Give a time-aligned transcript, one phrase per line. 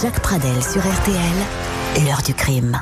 [0.00, 2.78] Jacques Pradel sur RTL, l'heure du crime.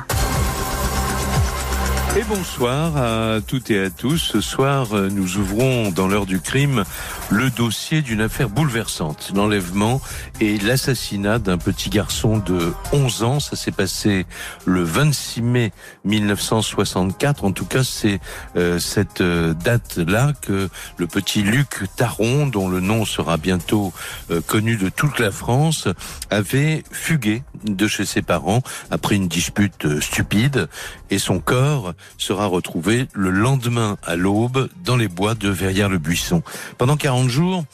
[2.17, 4.17] Et bonsoir à toutes et à tous.
[4.17, 6.83] Ce soir, nous ouvrons dans l'heure du crime
[7.29, 10.01] le dossier d'une affaire bouleversante, l'enlèvement
[10.41, 13.39] et l'assassinat d'un petit garçon de 11 ans.
[13.39, 14.25] Ça s'est passé
[14.65, 15.71] le 26 mai
[16.05, 17.43] 1964.
[17.45, 18.19] En tout cas, c'est
[18.55, 20.67] euh, cette euh, date-là que
[20.97, 23.93] le petit Luc Taron, dont le nom sera bientôt
[24.31, 25.87] euh, connu de toute la France,
[26.31, 30.67] avait fugué de chez ses parents après une dispute stupide
[31.11, 36.43] et son corps sera retrouvé le lendemain à l'aube dans les bois de Verrières-le-Buisson.
[36.77, 37.65] Pendant 40 jours,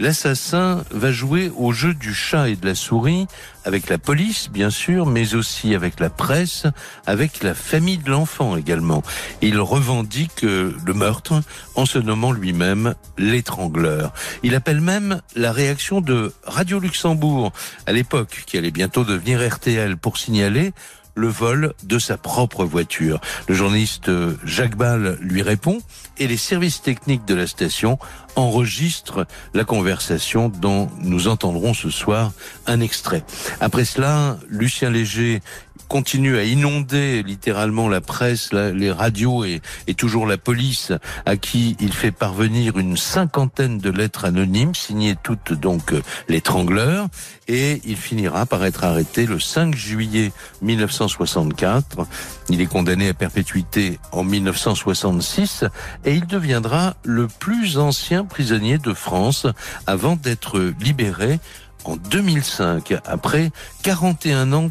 [0.00, 3.26] L'assassin va jouer au jeu du chat et de la souris
[3.64, 6.66] avec la police, bien sûr, mais aussi avec la presse,
[7.04, 9.02] avec la famille de l'enfant également.
[9.42, 11.42] Il revendique le meurtre
[11.74, 14.12] en se nommant lui-même l'étrangleur.
[14.44, 17.52] Il appelle même la réaction de Radio Luxembourg,
[17.86, 20.72] à l'époque, qui allait bientôt devenir RTL, pour signaler
[21.18, 23.20] le vol de sa propre voiture.
[23.48, 24.10] Le journaliste
[24.44, 25.78] Jacques Ball lui répond
[26.18, 27.98] et les services techniques de la station
[28.36, 32.32] enregistrent la conversation dont nous entendrons ce soir
[32.66, 33.24] un extrait.
[33.60, 35.42] Après cela, Lucien Léger
[35.88, 40.92] continue à inonder littéralement la presse, les radios et, et, toujours la police,
[41.26, 47.08] à qui il fait parvenir une cinquantaine de lettres anonymes, signées toutes donc euh, l'étrangleur,
[47.48, 52.06] et il finira par être arrêté le 5 juillet 1964.
[52.50, 55.64] Il est condamné à perpétuité en 1966
[56.04, 59.46] et il deviendra le plus ancien prisonnier de France
[59.86, 61.40] avant d'être libéré
[61.88, 63.50] en 2005, après
[63.82, 64.70] 41 ans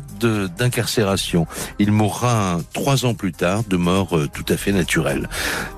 [0.58, 1.48] d'incarcération.
[1.80, 5.30] Il mourra trois ans plus tard de mort euh, tout à fait naturelle.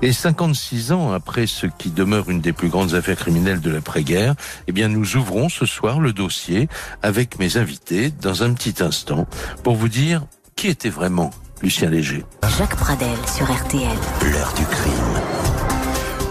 [0.02, 4.34] Et 56 ans après ce qui demeure une des plus grandes affaires criminelles de l'après-guerre,
[4.66, 6.68] eh bien, nous ouvrons ce soir le dossier
[7.02, 9.26] avec mes invités dans un petit instant
[9.62, 10.24] pour vous dire
[10.56, 11.30] qui était vraiment
[11.62, 12.24] Lucien Léger.
[12.58, 13.88] Jacques Pradel sur RTL.
[14.30, 15.29] L'heure du crime.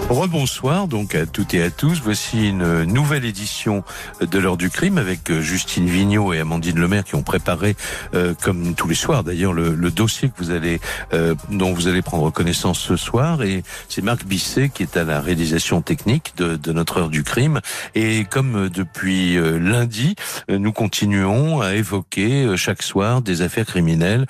[0.10, 2.02] Rebonsoir donc à toutes et à tous.
[2.04, 3.84] Voici une nouvelle édition
[4.20, 7.76] de l'heure du crime avec euh, Justine Vignot et Amandine Lemaire qui ont préparé,
[8.16, 10.80] euh, comme tous les soirs d'ailleurs, le, le, dossier que vous allez,
[11.14, 13.44] euh, dont vous allez prendre connaissance ce soir.
[13.44, 17.24] Et c'est Marc Bisset qui est à la réalisation technique de, de notre heure du
[17.24, 17.62] crime.
[17.94, 20.16] Et comme depuis lundi,
[20.50, 24.26] nous continuons à évoquer chaque soir des affaires criminelles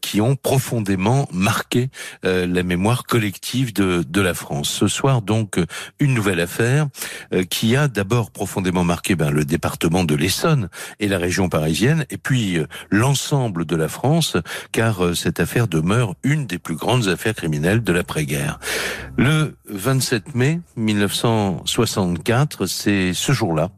[0.00, 1.90] qui ont profondément marqué
[2.22, 4.68] la mémoire collective de, de la France.
[4.68, 5.58] Ce soir donc
[5.98, 6.86] une nouvelle affaire
[7.32, 10.68] euh, qui a d'abord profondément marqué ben, le département de l'Essonne
[11.00, 14.36] et la région parisienne, et puis euh, l'ensemble de la France,
[14.72, 18.58] car euh, cette affaire demeure une des plus grandes affaires criminelles de l'après-guerre.
[19.16, 23.70] Le 27 mai 1964, c'est ce jour-là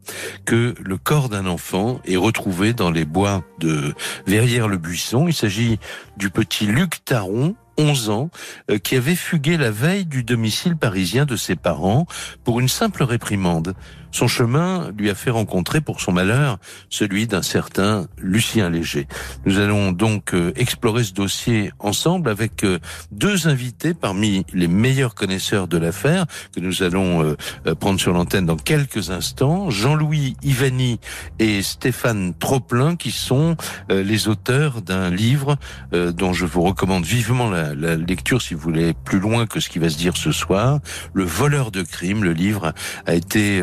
[0.45, 3.93] que le corps d'un enfant est retrouvé dans les bois de
[4.25, 5.27] Verrières-le-Buisson.
[5.27, 5.79] Il s'agit
[6.17, 8.29] du petit Luc Taron, 11 ans,
[8.71, 12.05] euh, qui avait fugué la veille du domicile parisien de ses parents
[12.43, 13.75] pour une simple réprimande.
[14.11, 16.57] Son chemin lui a fait rencontrer pour son malheur
[16.89, 19.07] celui d'un certain Lucien Léger.
[19.45, 22.79] Nous allons donc euh, explorer ce dossier ensemble avec euh,
[23.11, 26.25] deux invités parmi les meilleurs connaisseurs de l'affaire
[26.55, 29.69] que nous allons euh, prendre sur l'antenne dans quelques instants.
[29.69, 30.99] Jean-Louis Ivani
[31.39, 33.55] et Stéphane Troplin qui sont
[33.89, 35.57] les auteurs d'un livre
[35.91, 39.69] dont je vous recommande vivement la, la, lecture si vous voulez plus loin que ce
[39.69, 40.79] qui va se dire ce soir.
[41.13, 42.73] Le voleur de crime, le livre
[43.05, 43.61] a été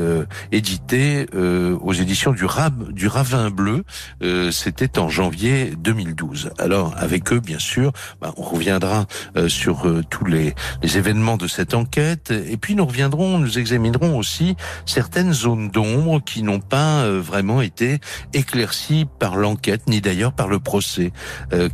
[0.52, 3.84] édité euh, aux éditions du, Rab, du Ravin Bleu.
[4.22, 6.50] Euh, C'était en janvier 2012.
[6.58, 9.06] Alors avec eux, bien sûr, bah, on reviendra
[9.36, 12.30] euh, sur euh, tous les, les, événements de cette enquête.
[12.30, 14.56] Et puis nous reviendrons, nous examinerons aussi
[14.86, 17.98] certaines zones d'ombre qui n'ont pas euh, vraiment été
[18.32, 21.12] éclaircies par l'enquête, ni d'ailleurs par le procès.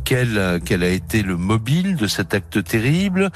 [0.03, 3.29] quel, quel a été le mobile de cet acte terrible?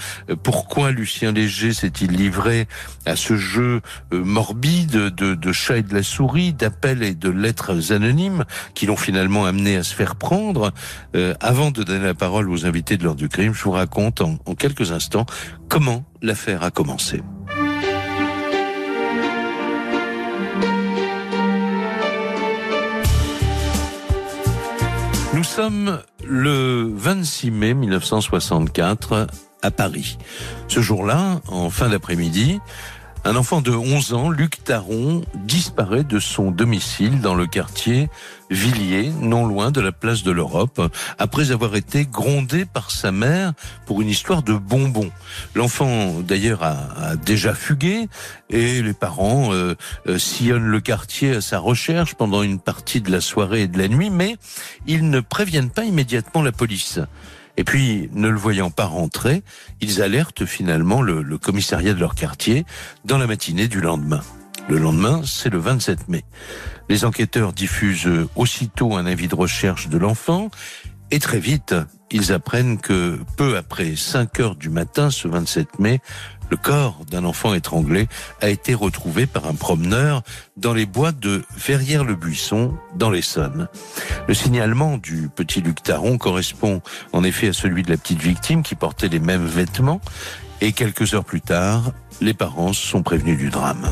[0.44, 2.68] Pourquoi Lucien Léger s'est-il livré
[3.06, 3.82] à ce jeu
[4.12, 8.98] morbide de, de chat et de la souris, d'appels et de lettres anonymes qui l'ont
[8.98, 10.72] finalement amené à se faire prendre.
[11.16, 14.22] Euh, avant de donner la parole aux invités de l'ordre du crime, je vous raconte
[14.22, 15.26] en, en quelques instants
[15.70, 17.22] comment l'affaire a commencé.
[25.34, 29.28] Nous sommes le 26 mai 1964
[29.62, 30.18] à Paris.
[30.68, 32.60] Ce jour-là, en fin d'après-midi,
[33.28, 38.08] Un enfant de 11 ans, Luc Taron, disparaît de son domicile dans le quartier
[38.52, 40.80] Villiers, non loin de la place de l'Europe,
[41.18, 43.54] après avoir été grondé par sa mère
[43.88, 45.10] pour une histoire de bonbons.
[45.56, 48.10] L'enfant, d'ailleurs, a, déjà fugué
[48.52, 49.74] et les parents euh,
[50.08, 53.80] euh, sillonnent le quartier à sa recherche pendant une partie de la soirée et de
[53.80, 54.38] la nuit, mais
[54.86, 57.00] ils ne préviennent pas immédiatement la police.
[57.58, 59.44] Et puis, ne le voyant pas rentrer,
[59.82, 62.66] ils alertent finalement le, commissariat de leur quartier
[63.06, 64.22] dans la matinée du lendemain.
[64.68, 66.24] Le lendemain, c'est le 27 mai.
[66.90, 70.50] Les enquêteurs diffusent aussitôt un avis de recherche de l'enfant
[71.12, 71.76] et très vite,
[72.12, 76.00] ils apprennent que peu après 5 heures du matin, ce 27 mai,
[76.50, 78.08] le corps d'un enfant étranglé
[78.42, 80.22] a été retrouvé par un promeneur
[80.58, 83.68] dans les bois de Verrières-le-Buisson, dans l'Essonne.
[84.28, 86.82] Le signalement du petit Luc Taron correspond
[87.14, 90.02] en effet à celui de la petite victime qui portait les mêmes vêtements
[90.62, 93.90] et quelques heures plus tard, les parents sont prévenus du drame.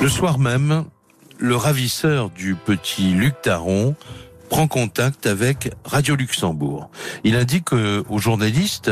[0.00, 0.84] Le soir même,
[1.38, 3.94] le ravisseur du petit Luc Taron
[4.48, 6.90] prend contact avec Radio Luxembourg.
[7.24, 8.90] Il indique aux journalistes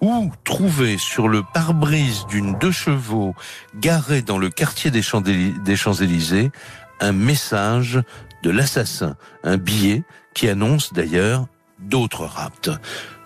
[0.00, 3.34] où trouver sur le pare-brise d'une deux chevaux
[3.74, 6.50] garée dans le quartier des Champs-Élysées
[7.00, 8.00] un message
[8.42, 10.02] de l'assassin, un billet
[10.34, 11.46] qui annonce d'ailleurs
[11.78, 12.70] d'autres rapts.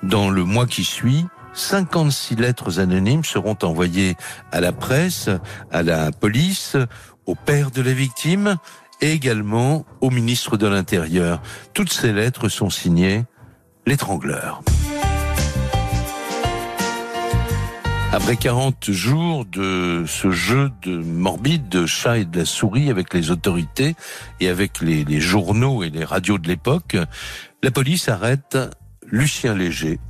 [0.02, 4.16] Dans le mois qui suit, 56 lettres anonymes seront envoyées
[4.52, 5.28] à la presse,
[5.72, 6.76] à la police,
[7.26, 8.56] au père de la victime
[9.00, 11.40] et également au ministre de l'Intérieur.
[11.74, 13.24] Toutes ces lettres sont signées
[13.86, 14.62] l'étrangleur.
[18.10, 23.12] Après 40 jours de ce jeu de morbide de chat et de la souris avec
[23.12, 23.96] les autorités
[24.40, 26.96] et avec les, les journaux et les radios de l'époque,
[27.62, 28.56] la police arrête
[29.06, 30.00] Lucien Léger,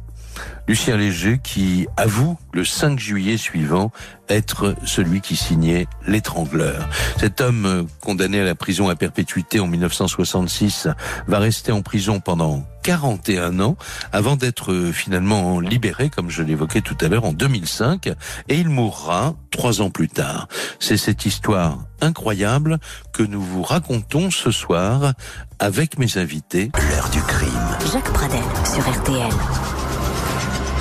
[0.66, 3.90] Lucien Léger qui avoue le 5 juillet suivant
[4.28, 6.88] être celui qui signait l'étrangleur.
[7.18, 10.88] Cet homme euh, condamné à la prison à perpétuité en 1966
[11.26, 13.76] va rester en prison pendant 41 ans
[14.12, 18.14] avant d'être euh, finalement libéré, comme je l'évoquais tout à l'heure, en 2005 et
[18.56, 20.48] il mourra trois ans plus tard.
[20.78, 22.78] C'est cette histoire incroyable
[23.12, 25.12] que nous vous racontons ce soir
[25.58, 26.70] avec mes invités.
[26.90, 27.50] L'heure du crime.
[27.92, 29.77] Jacques Pradel sur RTL.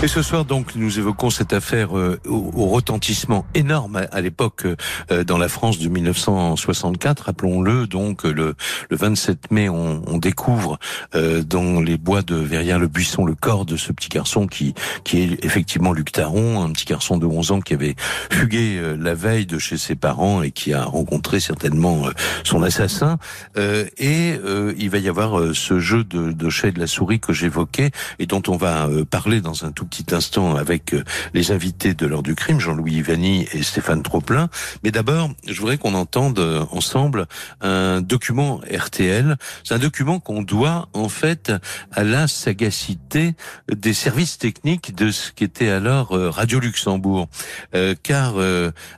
[0.04, 4.68] Et ce soir, donc, nous évoquons cette affaire euh, au, retentissement énorme à, l'époque
[5.12, 7.22] euh, dans la France de 1964.
[7.22, 8.54] Rappelons-le, donc, le,
[8.92, 10.78] le 27 mai, on, on découvre
[11.16, 15.44] euh, dans les bois de Verrières-le-Buisson le corps de ce petit garçon qui, qui est
[15.44, 17.96] effectivement Luc Taron, un petit garçon de 11 ans qui avait
[18.30, 22.04] fugué la veille de chez ses parents et qui a rencontré certainement
[22.44, 23.18] son assassin.
[23.56, 24.40] et
[24.78, 27.90] il va y avoir ce jeu de, de chat et de la souris que j'évoquais
[28.20, 31.04] et dont on va parler dans un tout petit instant avec euh,
[31.34, 34.50] les invités de l'heure du crime, Jean-Louis Ivani et Stéphane Troplin.
[34.84, 37.28] Mais d'abord, je voudrais qu'on entende euh, ensemble
[37.62, 39.38] un document RTL.
[39.64, 41.52] C'est un document qu'on doit en fait
[41.92, 43.36] à la sagacité
[43.74, 47.28] des services techniques de ce qui était alors euh, Radio Luxembourg.
[48.04, 48.36] car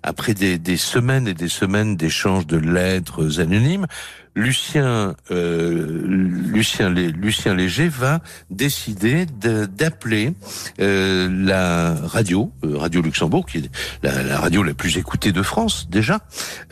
[0.04, 3.86] après des, des semaines et des semaines d'échanges de lettres anonymes,
[4.36, 10.34] Lucien, euh, Lucien, Lucien Léger va décider d'appeler
[10.80, 13.72] euh, la radio, euh, Radio Luxembourg, qui est
[14.04, 16.20] la, radio la plus écoutée de France déjà,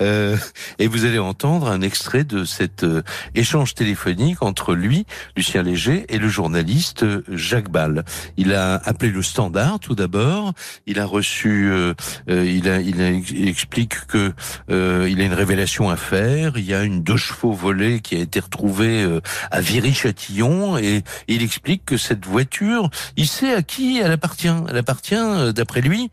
[0.01, 0.37] euh,
[0.79, 2.85] et vous allez entendre un extrait de cet
[3.35, 5.05] échange téléphonique entre lui,
[5.35, 8.05] Lucien Léger, et le journaliste Jacques Ball.
[8.37, 10.53] Il a appelé le Standard tout d'abord.
[10.85, 11.71] Il a reçu,
[12.27, 14.33] il a, il, a, il explique que
[14.69, 16.57] il a une révélation à faire.
[16.57, 19.21] Il y a une deux chevaux volé qui a été retrouvé euh,
[19.51, 24.51] à Viry-Châtillon et il explique que cette voiture, il sait à qui elle appartient.
[24.69, 26.09] Elle appartient, euh, d'après lui,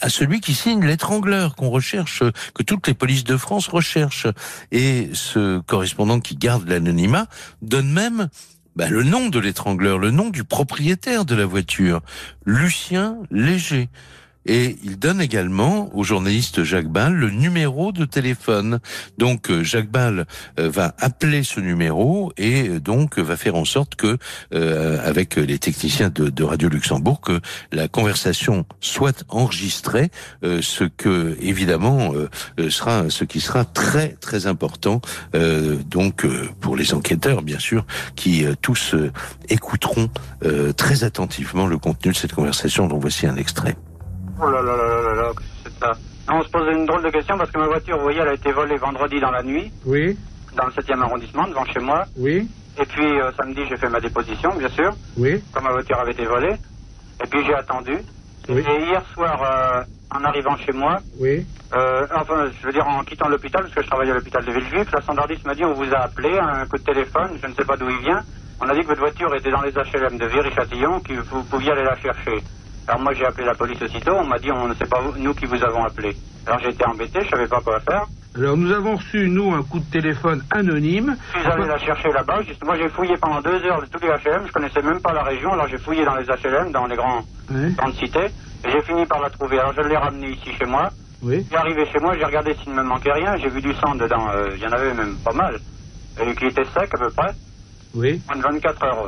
[0.00, 2.22] à celui qui signe l'étrangleur qu'on recherche,
[2.54, 4.26] que toutes les polices de France recherchent.
[4.72, 7.26] Et ce correspondant qui garde l'anonymat
[7.62, 8.28] donne même
[8.76, 12.02] bah, le nom de l'étrangleur, le nom du propriétaire de la voiture,
[12.44, 13.88] Lucien Léger.
[14.46, 18.78] Et il donne également au journaliste Jacques Ball le numéro de téléphone.
[19.18, 20.26] Donc euh, Jacques Ball
[20.58, 24.18] euh, va appeler ce numéro et euh, donc va faire en sorte que,
[24.52, 27.40] avec les techniciens de, Radio Luxembourg, que
[27.72, 30.10] la conversation soit enregistrée,
[30.42, 32.12] ce que évidemment
[32.68, 35.00] sera ce qui sera très très important.
[35.90, 36.26] donc
[36.60, 37.84] pour les enquêteurs bien sûr,
[38.14, 38.94] qui tous
[39.48, 40.08] écouteront
[40.76, 43.76] très attentivement le contenu de cette conversation dont voici un extrait.
[44.40, 45.32] Oh là là là là là,
[45.64, 45.92] c'est ça
[46.28, 48.34] On se pose une drôle de question parce que ma voiture, vous voyez, elle a
[48.34, 49.72] été volée vendredi dans la nuit.
[49.84, 50.16] Oui.
[50.54, 52.04] Dans le 7e arrondissement, devant chez moi.
[52.16, 52.48] Oui.
[52.78, 54.92] Et puis euh, samedi, j'ai fait ma déposition, bien sûr.
[55.16, 55.42] Oui.
[55.52, 56.54] Quand ma voiture avait été volée.
[57.22, 57.96] Et puis j'ai attendu.
[58.48, 59.82] Et hier soir, euh,
[60.14, 61.44] en arrivant chez moi, Oui.
[61.74, 64.52] euh, enfin, je veux dire en quittant l'hôpital, parce que je travaille à l'hôpital de
[64.52, 67.54] Villejuif, la standardiste m'a dit on vous a appelé, un coup de téléphone, je ne
[67.54, 68.22] sais pas d'où il vient.
[68.60, 71.72] On a dit que votre voiture était dans les HLM de Viry-Châtillon, que vous pouviez
[71.72, 72.42] aller la chercher.
[72.88, 75.34] Alors moi j'ai appelé la police aussitôt, on m'a dit on ne sait pas nous
[75.34, 76.16] qui vous avons appelé.
[76.46, 78.04] Alors été embêté, je savais pas quoi faire.
[78.36, 81.16] Alors nous avons reçu, nous, un coup de téléphone anonyme.
[81.34, 82.42] Je suis allé la chercher là-bas.
[82.42, 84.46] Juste, moi, j'ai fouillé pendant deux heures de tous les HLM.
[84.46, 85.54] Je connaissais même pas la région.
[85.54, 87.72] Alors, j'ai fouillé dans les HLM, dans les grands, Oui.
[87.76, 88.26] grandes cités.
[88.64, 89.58] Et j'ai fini par la trouver.
[89.58, 90.90] Alors, je l'ai ramenée ici chez moi.
[91.22, 91.46] Oui.
[91.50, 93.38] J'ai arrivé chez moi, j'ai regardé s'il ne me manquait rien.
[93.38, 94.28] J'ai vu du sang dedans.
[94.34, 95.58] Euh, Il y en avait même pas mal.
[96.22, 97.32] Et qui était sec à peu près.
[97.94, 98.20] Oui.
[98.28, 98.98] Moins de 24 heures.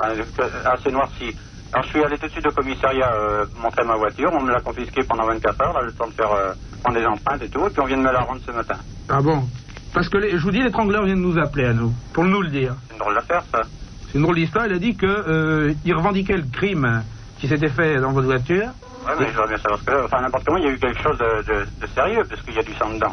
[0.00, 1.36] enfin, euh, assez noirci.
[1.74, 4.30] Alors, je suis allé tout de suite au commissariat euh, montrer ma voiture.
[4.32, 5.72] On me l'a confisquée pendant 24 heures.
[5.74, 6.52] Là, le temps de faire euh,
[6.84, 7.66] prendre des empreintes et tout.
[7.66, 8.76] Et puis, on vient de me la rendre ce matin.
[9.08, 9.48] Ah bon?
[9.92, 12.42] Parce que les- je vous dis, l'étrangleur vient de nous appeler à nous, pour nous
[12.42, 12.76] le dire.
[12.86, 13.62] C'est une drôle d'affaire, ça.
[14.06, 14.66] C'est une drôle d'histoire.
[14.66, 17.02] Il a dit que euh, il revendiquait le crime
[17.40, 18.66] qui s'était fait dans votre voiture.
[19.06, 20.04] Ouais, mais je voudrais bien savoir ce que...
[20.04, 22.54] Enfin, n'importe comment, il y a eu quelque chose de, de, de sérieux, parce qu'il
[22.54, 23.12] y a du sang dedans.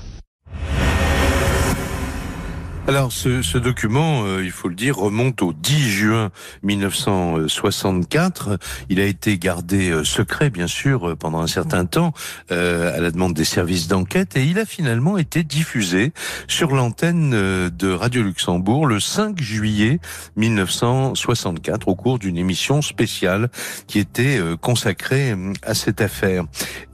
[2.88, 6.32] Alors, ce, ce document, euh, il faut le dire, remonte au 10 juin
[6.64, 8.58] 1964.
[8.90, 12.12] Il a été gardé euh, secret, bien sûr, euh, pendant un certain temps,
[12.52, 16.12] euh, à la demande des services d'enquête, et il a finalement été diffusé
[16.48, 20.00] sur l'antenne de Radio Luxembourg le 5 juillet
[20.38, 23.50] 1964, au cours d'une émission spéciale
[23.86, 26.46] qui était consacrée euh, à cette affaire.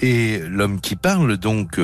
[0.01, 1.79] Et l'homme qui parle, donc,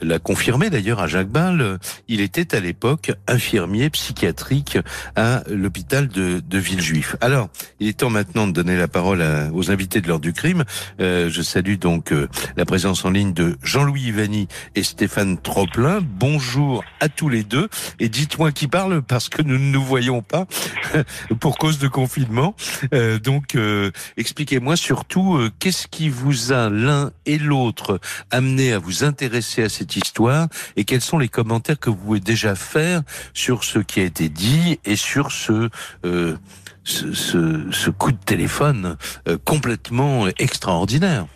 [0.00, 3.57] l'a confirmé d'ailleurs à Jacques Ball, il était à l'époque infirmier
[3.90, 4.78] psychiatrique
[5.16, 7.16] à l'hôpital de, Villejuif.
[7.20, 7.48] Alors,
[7.80, 10.64] il est temps maintenant de donner la parole à- aux invités de l'heure du crime.
[11.00, 16.00] Euh, je salue donc euh, la présence en ligne de Jean-Louis Ivani et Stéphane Troplin.
[16.02, 17.68] Bonjour à tous les deux.
[18.00, 20.46] Et dites-moi qui parle parce que nous ne nous voyons pas
[21.40, 22.54] pour cause de confinement.
[22.92, 28.00] Euh, donc, euh, expliquez-moi surtout euh, qu'est-ce qui vous a l'un et l'autre
[28.30, 32.20] amené à vous intéresser à cette histoire et quels sont les commentaires que vous pouvez
[32.20, 33.02] déjà faire
[33.38, 35.68] sur ce qui a été dit et sur ce
[36.04, 36.34] euh,
[36.82, 38.96] ce, ce, ce coup de téléphone
[39.28, 41.26] euh, complètement extraordinaire.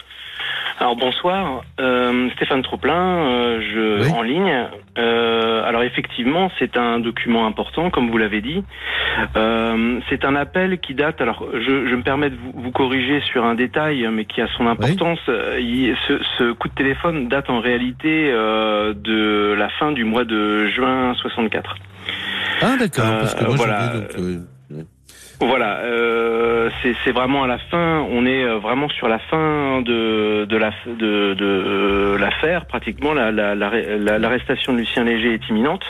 [0.79, 2.95] Alors bonsoir, euh, Stéphane Troplin,
[3.29, 4.11] euh, je Oui.
[4.11, 4.67] en ligne.
[4.99, 8.65] Euh, alors effectivement, c'est un document important, comme vous l'avez dit.
[10.09, 11.21] C'est un appel qui date.
[11.21, 14.49] Alors, je, je me permets de vous, vous corriger sur un détail, mais qui a
[14.57, 15.21] son importance.
[15.61, 20.67] Il- ce, ce coup de téléphone date en réalité de la fin du mois de
[20.67, 21.77] juin 64.
[22.61, 23.87] Ah d'accord, Euh, parce que moi voilà.
[23.87, 24.41] j'avais donc, euh,
[25.45, 26.71] Voilà, euh,
[27.05, 28.07] c'est vraiment à la fin.
[28.13, 32.65] On est euh, vraiment sur la fin de euh, l'affaire.
[32.67, 35.85] Pratiquement, la- la- la- la- l'arrestation de Lucien Léger est imminente.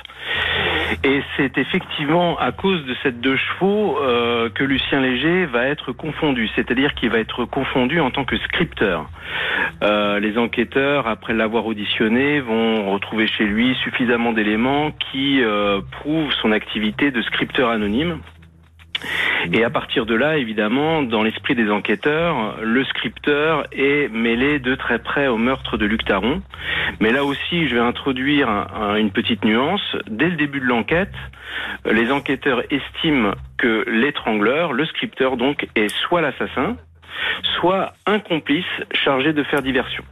[1.04, 3.98] Et c'est effectivement à cause de cette deux chevaux
[4.54, 9.06] que Lucien Léger va être confondu, c'est-à-dire qu'il va être confondu en tant que scripteur.
[9.80, 15.42] Les enquêteurs, après l'avoir auditionné, vont retrouver chez lui suffisamment d'éléments qui
[15.92, 18.18] prouvent son activité de scripteur anonyme.
[19.52, 24.74] Et à partir de là, évidemment, dans l'esprit des enquêteurs, le scripteur est mêlé de
[24.74, 26.42] très près au meurtre de Luc Taron.
[27.00, 29.96] Mais là aussi, je vais introduire un- un- une petite nuance.
[30.08, 31.14] Dès le début de l'enquête,
[31.84, 36.76] les enquêteurs estiment que l'étrangleur, le scripteur donc, est soit l'assassin,
[37.58, 40.04] soit un complice chargé de faire diversion.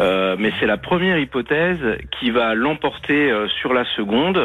[0.00, 1.78] Euh, mais c'est la première hypothèse
[2.18, 4.38] qui va l'emporter euh, sur la seconde.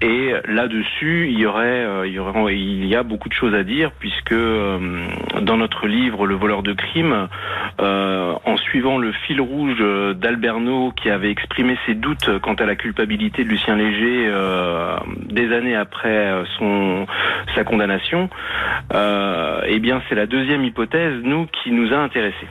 [0.00, 4.32] Et là-dessus, il y aurait, euh, il y a beaucoup de choses à dire puisque
[4.32, 5.06] euh,
[5.40, 7.28] dans notre livre Le voleur de crime,
[7.80, 12.66] euh, en suivant le fil rouge euh, d'Alberno qui avait exprimé ses doutes quant à
[12.66, 14.30] la culpabilité de Lucien Léger
[15.30, 17.06] des années après son
[17.54, 18.28] sa condamnation,
[18.92, 22.48] eh bien c'est la deuxième hypothèse nous qui nous a intéressés.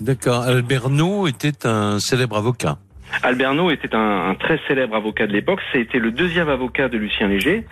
[0.00, 0.42] D'accord.
[0.42, 2.78] Alberno était un célèbre avocat.
[3.22, 5.60] Alberno était un, un très célèbre avocat de l'époque.
[5.72, 7.64] C'était le deuxième avocat de Lucien Léger.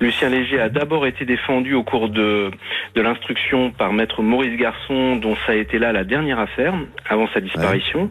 [0.00, 2.50] Lucien Léger a d'abord été défendu au cours de,
[2.96, 6.74] de l'instruction par maître Maurice Garçon, dont ça a été là la dernière affaire
[7.08, 8.10] avant sa disparition.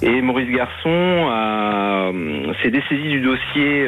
[0.00, 2.10] Et Maurice Garçon a-
[2.62, 3.86] s'est dessaisi du dossier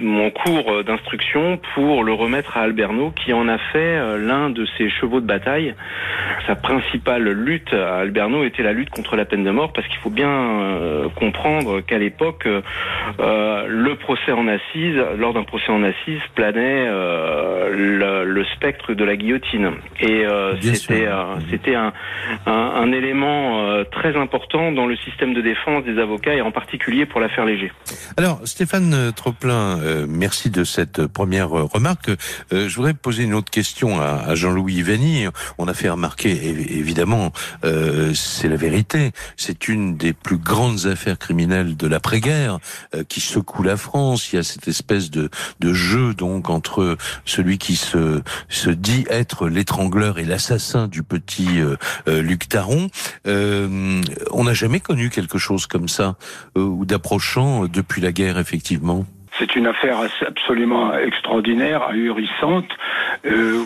[0.00, 4.50] euh, en cours d'instruction pour le remettre à Alberno, qui en a fait euh, l'un
[4.50, 5.74] de ses chevaux de bataille.
[6.46, 9.98] Sa principale lutte à Alberno était la lutte contre la peine de mort, parce qu'il
[9.98, 15.82] faut bien euh, comprendre qu'à l'époque, euh, le procès en assises, lors d'un procès en
[15.82, 19.72] assises, planait euh, le, le spectre de la guillotine.
[20.00, 21.92] Et euh, Bien c'était euh, un,
[22.46, 26.50] un, un élément euh, très important dans le système de défense des avocats, et en
[26.50, 27.72] particulier pour l'affaire Léger.
[28.16, 32.10] Alors, Stéphane euh, Troplin, euh, merci de cette première remarque.
[32.52, 35.26] Euh, je voudrais poser une autre question à, Jean-Louis Vanny.
[35.58, 37.32] On a fait remarquer, évidemment,
[37.64, 42.58] euh, c'est la vérité, c'est une des plus grandes affaires criminelles de l'après-guerre
[43.08, 44.32] qui secoue la France.
[44.32, 49.04] Il y a cette espèce de, de jeu donc entre celui qui se, se dit
[49.08, 51.60] être l'étrangleur et l'assassin du petit
[52.06, 52.88] Luc Taron.
[53.26, 56.16] on n'a jamais connu quelque chose comme ça
[56.56, 59.06] ou d'approchant depuis la guerre, effectivement.
[59.38, 62.68] C'est une affaire absolument extraordinaire, ahurissante.
[63.26, 63.64] Euh,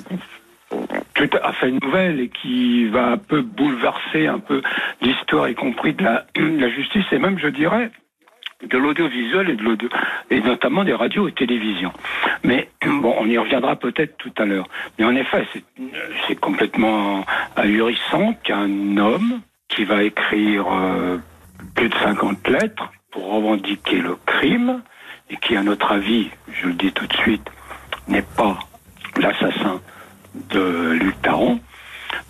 [1.14, 4.62] tout à fait nouvelle et qui va un peu bouleverser un peu
[5.00, 7.90] l'histoire, y compris de la, justice et même, je dirais,
[8.64, 9.88] de l'audiovisuel et de l'audio,
[10.30, 11.92] et notamment des radios et télévisions.
[12.42, 14.68] Mais bon, on y reviendra peut-être tout à l'heure.
[14.98, 15.46] Mais en effet,
[16.26, 17.24] c'est complètement
[17.56, 21.18] ahurissant qu'un homme qui va écrire euh,
[21.74, 24.82] plus de 50 lettres pour revendiquer le crime,
[25.30, 27.48] et qui, à notre avis, je le dis tout de suite,
[28.08, 28.58] n'est pas
[29.16, 29.80] l'assassin
[30.50, 31.60] de Luc Taron.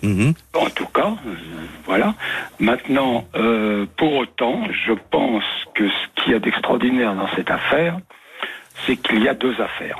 [0.03, 0.33] Mhm.
[0.53, 1.35] En tout cas, euh,
[1.85, 2.15] voilà.
[2.59, 7.97] Maintenant, euh, pour autant, je pense que ce qu'il y a d'extraordinaire dans cette affaire,
[8.85, 9.97] c'est qu'il y a deux affaires.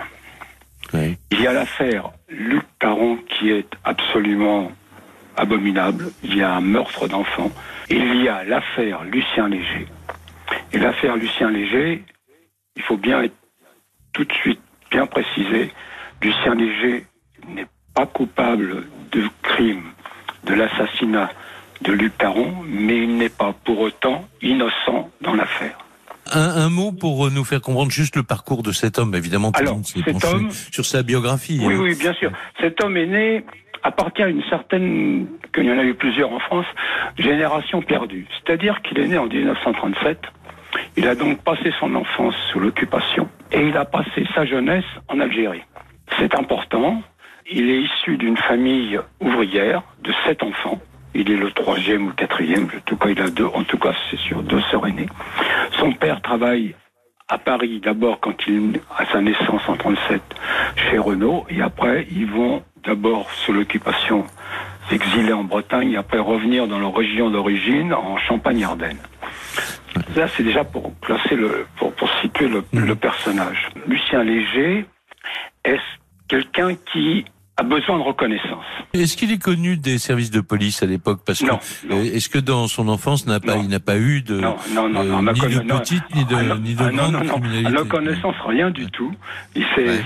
[0.94, 4.72] Il y a l'affaire Luc Taron qui est absolument
[5.36, 6.12] abominable.
[6.24, 7.52] Il y a un meurtre d'enfant.
[7.90, 9.88] Il y a l'affaire Lucien Léger.
[10.72, 12.04] Et l'affaire Lucien Léger,
[12.76, 13.36] il faut bien être
[14.14, 14.60] tout de suite
[14.92, 15.72] bien précisé,
[16.22, 17.06] Lucien Léger
[17.50, 19.84] n'est pas coupable de crime,
[20.46, 21.32] de l'assassinat
[21.82, 25.78] de Luc Taron, mais il n'est pas pour autant innocent dans l'affaire.
[26.32, 29.52] Un, mot pour nous faire comprendre juste le parcours de cet homme, évidemment.
[29.52, 31.60] Alors, cet homme, sur sa biographie.
[31.62, 31.80] Oui, hein.
[31.80, 32.32] oui, bien sûr.
[32.60, 33.46] Cet homme est né
[33.84, 36.66] appartient à une certaine, qu'il y en a eu plusieurs en France,
[37.20, 38.26] génération perdue.
[38.32, 40.18] C'est-à-dire qu'il est né en 1937
[40.98, 45.20] il a donc passé son enfance sous l'occupation et il a passé sa jeunesse en
[45.20, 45.64] Algérie.
[46.20, 47.02] C'est important.
[47.50, 50.80] Il est issu d'une famille ouvrière de sept enfants.
[51.14, 53.94] Il est le troisième ou quatrième, en tout cas il a deux, en tout cas
[54.10, 55.08] c'est sûr, deux sœurs aînées.
[55.80, 56.76] Son père travaille
[57.28, 60.22] à Paris d'abord quand il à sa naissance en 37
[60.76, 64.26] chez Renault et après ils vont d'abord sous l'occupation
[64.90, 69.00] s'exiler en Bretagne et après revenir dans leur région d'origine en Champagne-Ardenne.
[70.16, 72.86] Là, c'est déjà pour placer le, pour, pour situer le, mmh.
[72.86, 73.70] le personnage.
[73.88, 74.86] Lucien Léger
[75.64, 75.80] est
[76.28, 77.26] quelqu'un qui
[77.58, 78.66] a besoin de reconnaissance.
[78.94, 81.52] Est-ce qu'il est connu des services de police à l'époque Parce que
[81.90, 84.90] euh, est-ce que dans son enfance, n'a pas, il n'a pas eu de non, non,
[84.90, 87.40] non, non, euh, ni de petite ni de ah, ni de ah, grande non, non,
[87.40, 87.88] criminalité.
[87.88, 89.14] connaissance, rien du tout.
[89.56, 89.66] Il,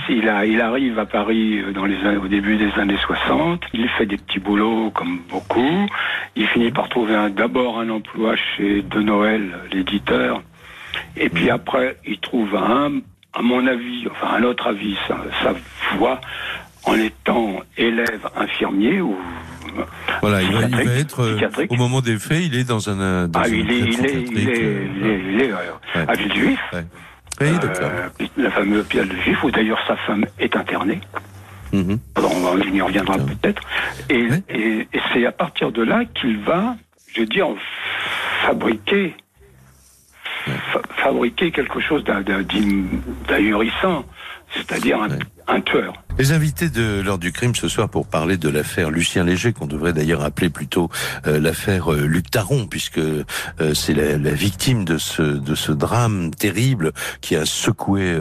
[0.09, 3.63] il, a, il arrive à Paris euh, dans les au début des années 60.
[3.73, 5.87] Il fait des petits boulots comme beaucoup.
[6.35, 10.43] Il finit par trouver d'abord un emploi chez De Noël, l'éditeur.
[11.17, 12.99] Et puis après, il trouve un,
[13.33, 15.53] à mon avis, enfin un autre avis, sa, sa
[15.97, 16.21] voie
[16.85, 19.15] en étant élève infirmier ou
[20.21, 23.27] voilà, il va, il va être euh, au moment des faits, il est dans un.
[23.27, 24.81] Dans ah, il, est, il, est, il, est,
[25.33, 26.59] il est, euh, à Villejuif.
[26.73, 26.85] Ouais.
[27.41, 30.99] Oui, euh, la fameuse hôpital de Juif, où d'ailleurs sa femme est internée.
[31.71, 31.99] Mm -hmm.
[32.17, 33.61] on y reviendra peut-être.
[34.09, 36.75] Et, et, et c'est à partir de là qu'il va,
[37.13, 37.47] je veux dire,
[38.45, 39.13] fabriquer
[41.03, 42.03] fabriquer quelque chose
[43.27, 44.05] d'ahurissant,
[44.55, 45.09] c'est-à-dire un,
[45.49, 45.93] un.
[46.19, 49.67] Les invités de l'heure du crime ce soir pour parler de l'affaire Lucien Léger, qu'on
[49.67, 50.89] devrait d'ailleurs appeler plutôt
[51.27, 53.23] euh, l'affaire euh, Luc Taron, puisque euh,
[53.73, 58.17] c'est la, la, victime de ce de ce drame terrible qui a secoué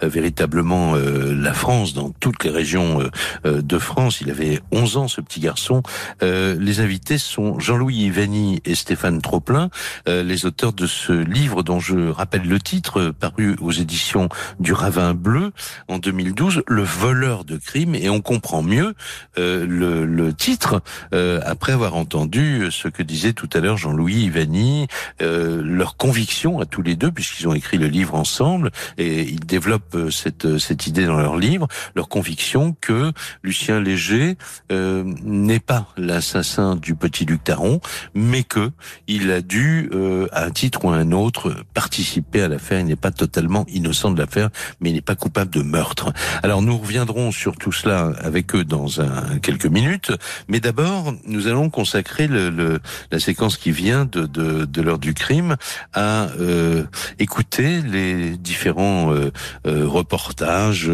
[0.00, 3.00] véritablement la France dans toutes les régions
[3.44, 4.20] de France.
[4.20, 5.82] Il avait 11 ans, ce petit garçon.
[6.20, 9.70] les invités sont Jean-Louis Ivani et Stéphane Troplin,
[10.06, 14.28] les auteurs de ce livre dont je rappelle le titre, paru aux éditions
[14.60, 15.52] du Ravin Bleu
[15.88, 18.94] en 2012, Le voleur de crime et on comprend mieux
[19.36, 20.80] euh, le, le, titre
[21.12, 24.86] euh, après avoir entendu ce que disait tout à l'heure Jean-Louis Ivani,
[25.20, 29.44] euh, leur conviction à tous les deux puisqu'ils ont écrit le livre ensemble et ils
[29.44, 34.38] développent euh, cette, cette idée dans leur livre, leur conviction que Lucien Léger
[34.70, 37.80] euh, n'est pas l'assassin du petit Luc Taron,
[38.14, 38.70] mais que
[39.08, 39.90] il a dû,
[40.32, 42.80] à un titre ou à un autre, participer à l'affaire.
[42.80, 44.48] Il n'est pas totalement innocent de l'affaire,
[44.80, 46.12] mais il n'est pas coupable de meurtre.
[46.42, 50.12] Alors nous reviendrons sur tout cela avec eux dans un, quelques minutes.
[50.48, 55.14] Mais d'abord, nous allons consacrer le, la séquence qui vient de, de, de l'heure du
[55.14, 55.56] crime
[55.92, 56.84] à euh,
[57.18, 59.30] écouter les différents euh,
[59.66, 60.90] euh, reportages,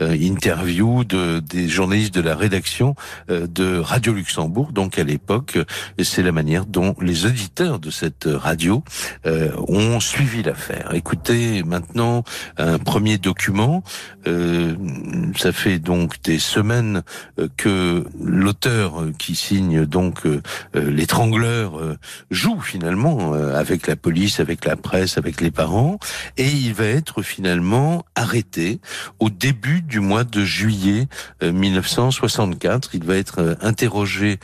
[0.00, 2.94] interviews de, des journalistes de la rédaction
[3.28, 4.72] de Radio Luxembourg.
[4.72, 5.58] Donc à l'époque,
[6.02, 8.82] c'est la manière dont les auditeurs de cette radio
[9.24, 10.92] ont suivi l'affaire.
[10.94, 12.24] Écoutez maintenant
[12.56, 13.82] un premier document.
[15.36, 17.02] Ça fait donc des semaines
[17.56, 20.22] que l'auteur qui signe donc
[20.74, 21.96] l'étrangleur
[22.30, 25.98] joue finalement avec la police, avec la presse, avec les parents,
[26.36, 28.80] et il va être finalement arrêté
[29.18, 31.08] au début du mois de juillet
[31.42, 32.88] 1964.
[32.88, 34.38] Euh, il va être euh, interrogé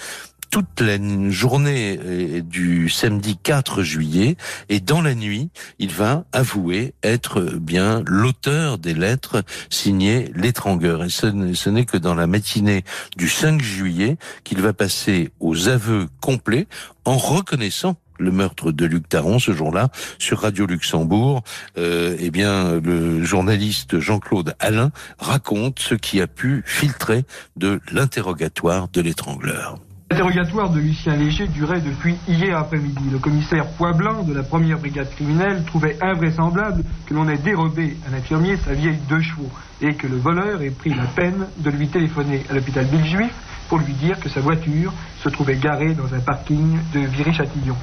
[0.52, 0.98] toute la
[1.30, 4.36] journée euh, du samedi 4 juillet
[4.68, 11.04] et dans la nuit, il va avouer être bien l'auteur des lettres signées l'étrangleur.
[11.04, 12.84] Et ce n'est que dans la matinée
[13.16, 16.66] du 5 juillet qu'il va passer aux aveux complets
[17.06, 19.88] en reconnaissant le meurtre de Luc Taron ce jour-là
[20.18, 21.42] sur Radio Luxembourg.
[21.78, 27.24] Euh, eh bien, le journaliste Jean-Claude Alain raconte ce qui a pu filtrer
[27.56, 29.78] de l'interrogatoire de l'étrangleur.
[30.12, 33.02] L'interrogatoire de Lucien Léger durait depuis hier après-midi.
[33.10, 38.10] Le commissaire Poiblin de la première brigade criminelle trouvait invraisemblable que l'on ait dérobé à
[38.10, 39.48] l'infirmier sa vieille deux chevaux
[39.80, 43.32] et que le voleur ait pris la peine de lui téléphoner à l'hôpital Villejuif
[43.70, 44.92] pour lui dire que sa voiture
[45.24, 47.76] se trouvait garée dans un parking de Viry-Châtillon.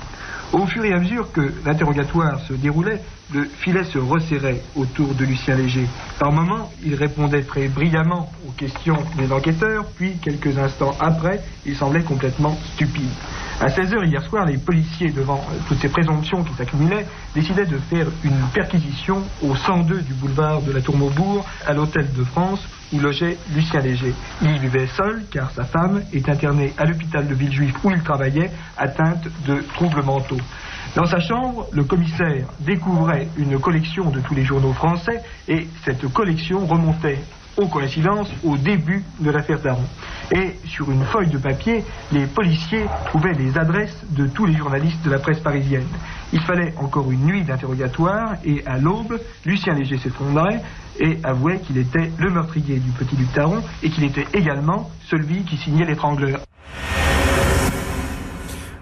[0.51, 5.23] Au fur et à mesure que l'interrogatoire se déroulait, le filet se resserrait autour de
[5.23, 5.88] Lucien Léger.
[6.17, 11.75] Par moments, il répondait très brillamment aux questions des enquêteurs, puis quelques instants après, il
[11.75, 13.12] semblait complètement stupide.
[13.62, 17.67] À 16 heures hier soir, les policiers, devant euh, toutes ces présomptions qui s'accumulaient, décidaient
[17.67, 22.23] de faire une perquisition au 102 du boulevard de la Tour Maubourg, à l'Hôtel de
[22.23, 22.62] France,
[22.93, 24.13] où logeait Lucien Léger.
[24.41, 28.02] Il y vivait seul, car sa femme est internée à l'hôpital de Villejuif où il
[28.02, 30.41] travaillait, atteinte de troubles mentaux.
[30.95, 36.12] Dans sa chambre, le commissaire découvrait une collection de tous les journaux français et cette
[36.12, 37.19] collection remontait
[37.58, 39.84] aux coïncidences au début de l'affaire Daron.
[40.32, 45.04] Et sur une feuille de papier, les policiers trouvaient les adresses de tous les journalistes
[45.04, 45.88] de la presse parisienne.
[46.32, 50.62] Il fallait encore une nuit d'interrogatoire et à l'aube, Lucien Léger s'effondrait
[50.99, 55.43] et avouait qu'il était le meurtrier du petit Luc Taron et qu'il était également celui
[55.43, 56.41] qui signait l'étrangleur.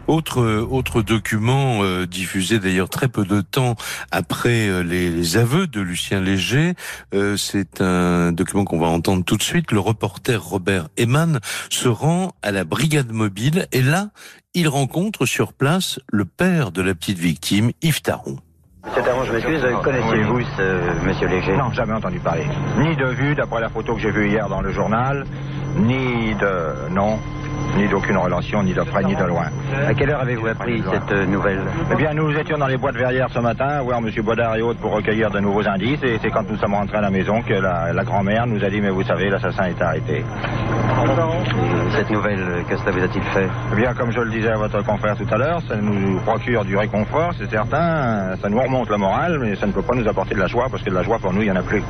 [0.07, 3.75] Autre autre document euh, diffusé d'ailleurs très peu de temps
[4.09, 6.75] après euh, les, aveux de Lucien Léger,
[7.13, 9.73] euh, c'est un document qu'on va entendre tout de suite.
[9.73, 14.11] Le reporter Robert Eman se rend à la brigade mobile et là,
[14.53, 18.37] il rencontre sur place le père de la petite victime, Yves Taron.
[18.87, 22.45] Monsieur Taron, je m'excuse, connaissiez-vous ce monsieur Léger Non, jamais entendu parler.
[22.79, 25.25] Ni de vue, d'après la photo que j'ai vue hier dans le journal,
[25.75, 26.89] ni de...
[26.91, 27.19] Non,
[27.77, 29.45] ni d'aucune relation, ni de près, ni de loin.
[29.87, 32.91] À quelle heure avez-vous appris cette euh, nouvelle Eh bien, nous étions dans les bois
[32.91, 34.09] de verrière ce matin, voir M.
[34.23, 37.01] Baudard et autres pour recueillir de nouveaux indices, et c'est quand nous sommes rentrés à
[37.01, 40.23] la maison que la, grand-mère nous a dit, mais vous savez, l'assassin est arrêté.
[41.95, 43.47] cette nouvelle, que cela vous a-t-il fait?
[43.73, 46.63] Eh bien, comme je le disais à votre confrère tout à l'heure, ça nous procure
[46.65, 50.07] du réconfort, c'est certain, ça nous remonte le moral, mais ça ne peut pas nous
[50.07, 51.63] apporter de la joie, parce que de la joie pour nous, il n'y en a
[51.63, 51.83] plus.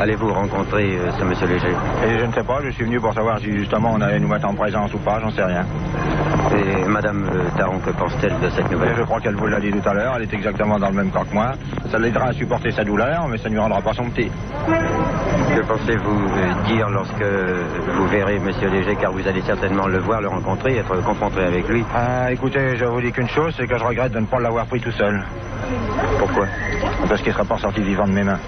[0.00, 1.74] Allez-vous rencontrer euh, ce monsieur Léger?
[2.06, 4.28] Et je ne sais pas, je suis venu pour savoir si justement on allait nous
[4.28, 5.64] mettre en présence ou pas, j'en sais rien.
[6.56, 9.88] Et Madame Taron, que pense-t-elle de cette nouvelle Je crois qu'elle vous l'a dit tout
[9.88, 11.52] à l'heure, elle est exactement dans le même camp que moi.
[11.90, 14.30] Ça l'aidera à supporter sa douleur, mais ça ne lui rendra pas son petit.
[15.54, 16.30] Que pensez-vous
[16.66, 17.24] dire lorsque
[17.96, 21.68] vous verrez Monsieur Léger, car vous allez certainement le voir, le rencontrer, être confronté avec
[21.68, 21.84] lui?
[21.94, 24.66] Ah, écoutez, je vous dis qu'une chose, c'est que je regrette de ne pas l'avoir
[24.66, 25.22] pris tout seul.
[26.18, 26.46] Pourquoi?
[27.08, 28.38] Parce qu'il ne sera pas sorti vivant de mes mains.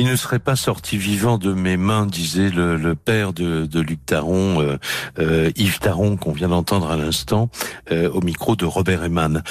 [0.00, 4.62] Il ne serait pas sorti vivant de mes mains, disait le, père de, Luc Taron,
[4.62, 4.78] euh,
[5.18, 7.50] euh, Yves Taron, qu'on vient d'entendre à l'instant,
[7.92, 9.42] euh, au micro de Robert Eman.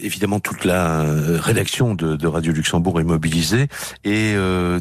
[0.00, 1.04] évidemment, toute la
[1.38, 3.68] rédaction de, Radio Luxembourg est mobilisée
[4.02, 4.34] et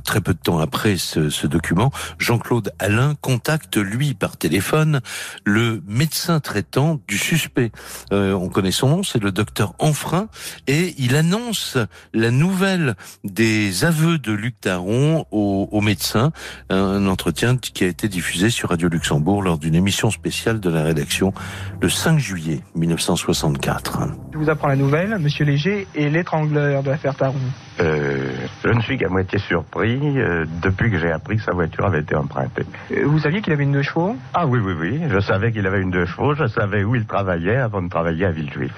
[0.04, 5.02] très peu de temps après ce, ce document, Jean-Claude Alain contacte, lui, par téléphone,
[5.46, 7.72] le médecin traitant du suspect.
[8.10, 10.28] on connaît son nom, c'est le docteur Enfrein,
[10.66, 11.78] et il annonce
[12.16, 16.32] la nouvelle des aveux de Luc Taron au, au médecin,
[16.70, 20.84] un entretien qui a été diffusé sur Radio Luxembourg lors d'une émission spéciale de la
[20.84, 21.34] rédaction
[21.82, 24.00] le 5 juillet 1964.
[24.34, 27.36] Je vous apprends la nouvelle, Monsieur Léger est l'étrangleur de l'affaire Taron.
[27.80, 28.32] Euh,
[28.64, 32.02] je ne suis qu'à moitié surpris euh, depuis que j'ai appris que sa voiture avait
[32.02, 32.66] été empruntée.
[32.92, 34.16] Euh, vous saviez qu'il avait une deux chevaux?
[34.34, 35.02] Ah oui, oui, oui.
[35.10, 36.36] Je savais qu'il avait une deux chevaux.
[36.36, 38.74] Je savais où il travaillait avant de travailler à Villejuif.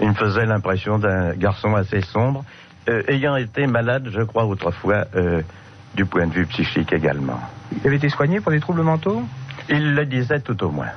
[0.00, 2.44] Il me faisait l'impression d'un garçon assez sombre
[2.88, 5.42] euh, ayant été malade, je crois, autrefois, euh,
[5.94, 7.40] du point de vue psychique également.
[7.72, 9.22] Il avait été soigné pour des troubles mentaux?
[9.68, 10.88] Il le disait tout au moins.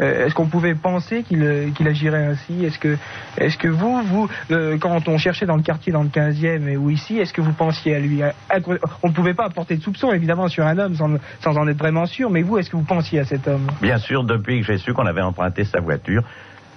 [0.00, 2.64] Euh, Est-ce qu'on pouvait penser qu'il qu'il agirait ainsi?
[2.64, 2.96] Est-ce que,
[3.38, 6.76] est que vous, vous euh, quand on cherchait dans le quartier, dans le 15e et
[6.76, 8.58] ou ici, est-ce que vous pensiez à lui À- à-
[9.04, 11.78] On ne pouvait pas apporter de soupçon, évidemment, sur un homme sans, sans en être
[11.78, 13.68] vraiment sûr, mais vous, est-ce que vous pensiez à cet homme?
[13.80, 16.22] Bien sûr, depuis que j'ai su qu'on avait emprunté sa voiture,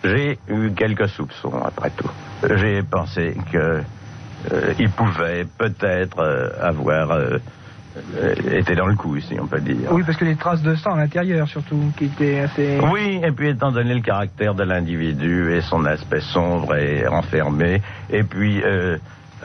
[0.04, 2.10] j'ai eu quelques soupçons, après tout.
[2.56, 3.82] J'ai pensé que
[4.52, 7.38] euh, il pouvait peut-être euh, avoir euh,
[8.16, 9.92] euh, été dans le coup, si on peut dire.
[9.92, 12.80] Oui, parce que les traces de sang à l'intérieur, surtout, qui étaient assez...
[12.92, 17.82] Oui, et puis étant donné le caractère de l'individu et son aspect sombre et renfermé,
[18.10, 18.98] et puis euh,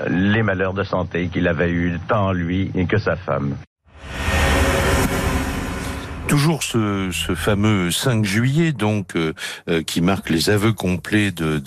[0.09, 3.55] les malheurs de santé qu'il avait eu tant lui que sa femme.
[6.33, 9.35] Toujours ce, fameux 5 juillet, donc euh,
[9.68, 11.62] euh, qui marque les aveux complets de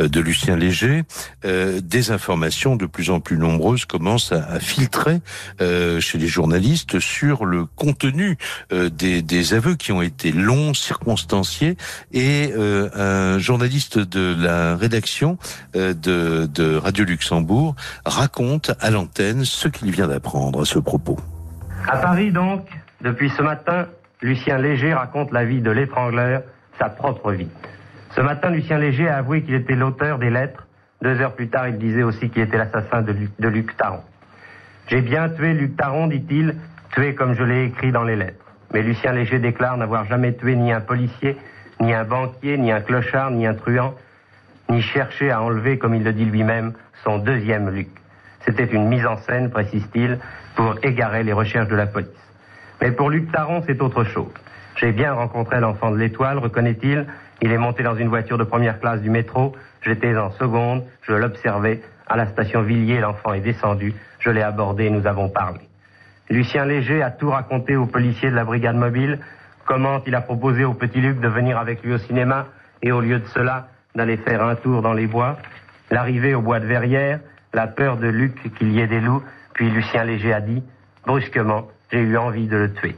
[0.00, 1.02] euh, Lucien Léger,
[1.44, 5.20] des informations de plus en plus nombreuses commencent à, filtrer
[5.58, 8.38] chez les journalistes sur le contenu
[8.70, 11.76] des, aveux qui ont été longs, circonstanciés,
[12.12, 15.36] et un journaliste de la rédaction
[15.74, 15.92] de,
[16.46, 21.18] de Radio Luxembourg raconte à l'antenne ce qu'il vient d'apprendre à ce propos.
[21.86, 22.66] À Paris, donc,
[23.00, 23.86] depuis ce matin,
[24.22, 26.42] Lucien Léger raconte la vie de l'étrangleur,
[26.78, 27.48] sa propre vie.
[28.10, 30.66] Ce matin, Lucien Léger a avoué qu'il était l'auteur des lettres.
[31.02, 34.00] Deux heures plus tard, il disait aussi qu'il était l'assassin de, Luc- de Luc Taron.
[34.88, 36.56] J'ai bien tué Luc Taron, dit-il,
[36.92, 38.44] tué comme je l'ai écrit dans les lettres.
[38.72, 41.36] Mais Lucien Léger déclare n'avoir jamais tué ni un policier,
[41.80, 43.94] ni un banquier, ni un clochard, ni un truand,
[44.68, 46.72] ni cherché à enlever, comme il le dit lui-même,
[47.04, 47.88] son deuxième Luc.
[48.44, 50.18] C'était une mise en scène, précise-t-il,
[50.54, 52.08] pour égarer les recherches de la police.
[52.80, 54.32] Mais pour Luc Taron, c'est autre chose.
[54.76, 57.06] J'ai bien rencontré l'enfant de l'étoile, reconnaît-il.
[57.42, 59.54] Il est monté dans une voiture de première classe du métro.
[59.82, 61.82] J'étais en seconde, je l'observais.
[62.06, 63.94] À la station Villiers, l'enfant est descendu.
[64.18, 65.60] Je l'ai abordé et nous avons parlé.
[66.28, 69.18] Lucien Léger a tout raconté aux policiers de la brigade mobile.
[69.66, 72.46] Comment il a proposé au petit Luc de venir avec lui au cinéma
[72.82, 75.36] et au lieu de cela, d'aller faire un tour dans les bois.
[75.90, 77.20] L'arrivée au bois de Verrières,
[77.52, 79.22] la peur de Luc qu'il y ait des loups.
[79.54, 80.62] Puis Lucien Léger a dit,
[81.04, 82.96] brusquement, j'ai eu envie de le tuer.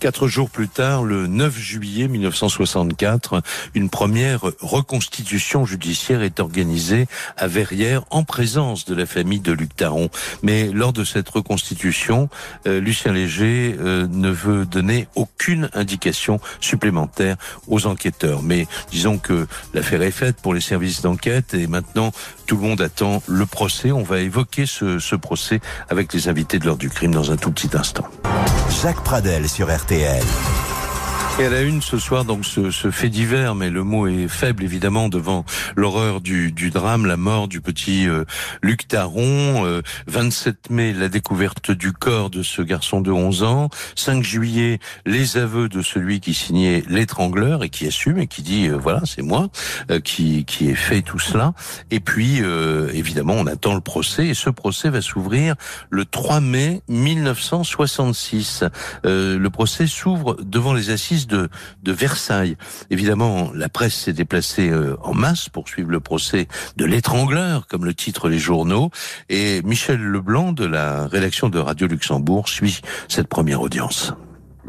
[0.00, 3.42] Quatre jours plus tard, le 9 juillet 1964,
[3.74, 7.06] une première reconstitution judiciaire est organisée
[7.36, 10.08] à Verrières en présence de la famille de Luc Taron.
[10.44, 12.28] Mais lors de cette reconstitution,
[12.68, 18.44] euh, Lucien Léger euh, ne veut donner aucune indication supplémentaire aux enquêteurs.
[18.44, 22.12] Mais disons que l'affaire est faite pour les services d'enquête et maintenant
[22.48, 23.92] tout le monde attend le procès.
[23.92, 27.52] On va évoquer ce, procès avec les invités de l'heure du crime dans un tout
[27.52, 28.08] petit instant.
[28.82, 30.24] Jacques Pradel sur RTL.
[31.40, 34.26] Et à la une ce soir, donc ce, ce fait divers, mais le mot est
[34.26, 35.44] faible évidemment devant
[35.76, 38.24] l'horreur du, du drame, la mort du petit euh,
[38.60, 39.64] Luc Taron.
[39.64, 43.68] Euh, 27 mai, la découverte du corps de ce garçon de 11 ans.
[43.94, 48.66] 5 juillet, les aveux de celui qui signait l'étrangleur et qui assume et qui dit
[48.66, 49.48] euh, voilà c'est moi
[49.92, 51.52] euh, qui qui ai fait tout cela.
[51.92, 55.54] Et puis euh, évidemment on attend le procès et ce procès va s'ouvrir
[55.88, 58.64] le 3 mai 1966.
[59.06, 61.48] Euh, le procès s'ouvre devant les assises de,
[61.86, 62.56] Versailles.
[62.90, 67.84] Évidemment, la presse s'est déplacée euh, en masse pour suivre le procès de l'étrangleur, comme
[67.84, 68.90] le titrent les journaux.
[69.28, 74.12] Et Michel Leblanc de la rédaction de Radio Luxembourg suit cette première audience.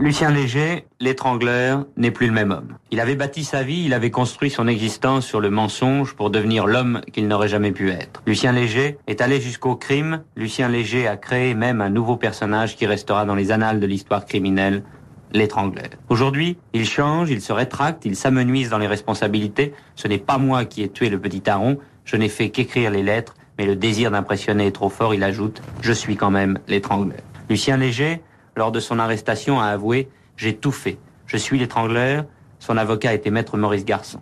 [0.02, 2.78] Lucien Léger, l'étrangleur, n'est plus le même homme.
[2.89, 6.67] Il avait bâti sa vie, il avait construit son existence sur le mensonge pour devenir
[6.67, 8.24] l'homme qu'il n'aurait jamais pu être.
[8.26, 10.24] Lucien Léger est allé jusqu'au crime.
[10.38, 14.26] Lucien Léger a créé même un nouveau personnage qui restera dans les annales de l'histoire
[14.26, 14.84] criminelle,
[15.31, 15.89] l'étrangleur.
[16.09, 19.73] Aujourd'hui, il change, il se rétracte, il s'amenuise dans les responsabilités.
[19.95, 23.03] Ce n'est pas moi qui ai tué le petit Taron, je n'ai fait qu'écrire les
[23.03, 27.19] lettres, mais le désir d'impressionner est trop fort, il ajoute, je suis quand même l'étrangleur.
[27.49, 28.21] Lucien Léger,
[28.55, 30.97] lors de son arrestation, a avoué J'ai tout fait.
[31.27, 32.25] Je suis l'étrangleur.
[32.59, 34.21] Son avocat était maître Maurice Garçon.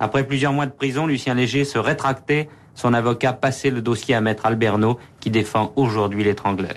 [0.00, 2.48] Après plusieurs mois de prison, Lucien Léger se rétractait.
[2.74, 6.74] Son avocat passait le dossier à maître Alberno, qui défend aujourd'hui l'étrangleur.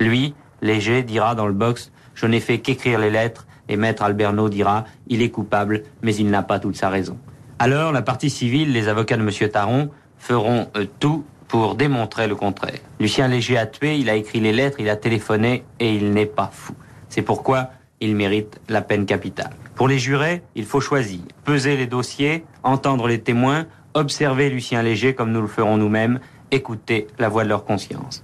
[0.00, 1.92] Lui, Léger, dira dans le box
[2.22, 3.46] Je n'ai fait qu'écrire les lettres.
[3.68, 7.18] Et maître Alberno dira Il est coupable, mais il n'a pas toute sa raison.
[7.58, 9.48] Alors, la partie civile, les avocats de M.
[9.50, 12.78] Taron, feront euh, tout pour démontrer le contraire.
[13.00, 16.26] Lucien Léger a tué, il a écrit les lettres, il a téléphoné et il n'est
[16.26, 16.74] pas fou.
[17.08, 19.50] C'est pourquoi il mérite la peine capitale.
[19.74, 25.14] Pour les jurés, il faut choisir, peser les dossiers, entendre les témoins, observer Lucien Léger
[25.14, 26.20] comme nous le ferons nous-mêmes,
[26.52, 28.22] écouter la voix de leur conscience.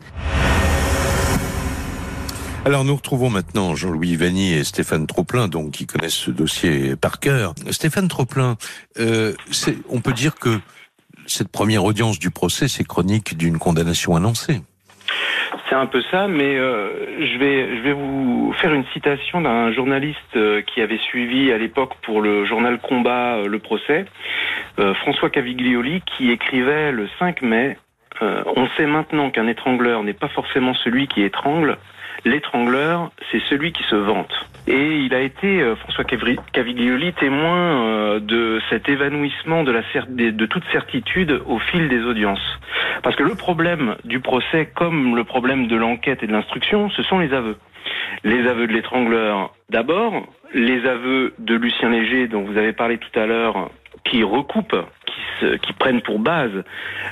[2.68, 7.18] Alors nous retrouvons maintenant Jean-Louis Vanny et Stéphane Troplin, donc qui connaissent ce dossier par
[7.18, 7.54] cœur.
[7.70, 8.56] Stéphane Troplin,
[9.00, 9.32] euh,
[9.88, 10.50] on peut dire que
[11.24, 14.60] cette première audience du procès, c'est chronique d'une condamnation annoncée.
[15.66, 19.72] C'est un peu ça, mais euh, je vais je vais vous faire une citation d'un
[19.72, 24.04] journaliste euh, qui avait suivi à l'époque pour le journal Combat le procès,
[24.76, 27.78] François Caviglioli, qui écrivait le 5 mai
[28.20, 31.78] On sait maintenant qu'un étrangleur n'est pas forcément celui qui étrangle,
[32.24, 34.32] l'étrangleur, c'est celui qui se vante.
[34.66, 40.46] Et il a été, euh, François Caviglioli, témoin euh, de cet évanouissement de, la de
[40.46, 42.58] toute certitude au fil des audiences.
[43.02, 47.02] Parce que le problème du procès, comme le problème de l'enquête et de l'instruction, ce
[47.02, 47.56] sont les aveux.
[48.24, 53.18] Les aveux de l'étrangleur d'abord, les aveux de Lucien Léger, dont vous avez parlé tout
[53.18, 53.70] à l'heure,
[54.04, 54.86] qui recoupent,
[55.62, 56.64] qui, prennent pour base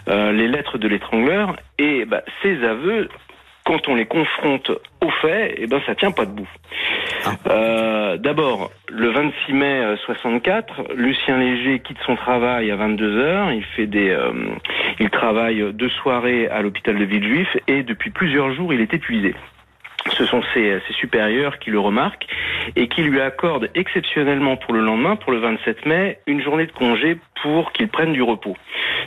[0.08, 3.08] euh, les lettres de l'étrangleur, et bah, ces aveux
[3.66, 4.70] quand on les confronte
[5.02, 6.48] aux faits, eh ben ça tient pas debout.
[7.24, 7.32] Ah.
[7.50, 13.52] Euh, D'abord, le 26 mai 64, Lucien Léger quitte son travail à 22 heures.
[13.52, 14.32] Il fait des, euh,
[15.00, 19.34] il travaille deux soirées à l'hôpital de Villejuif et depuis plusieurs jours, il est épuisé
[20.12, 22.26] ce sont ses, supérieurs qui le remarquent
[22.74, 26.72] et qui lui accordent exceptionnellement pour le lendemain, pour le 27 mai, une journée de
[26.72, 28.56] congé pour qu'il prenne du repos.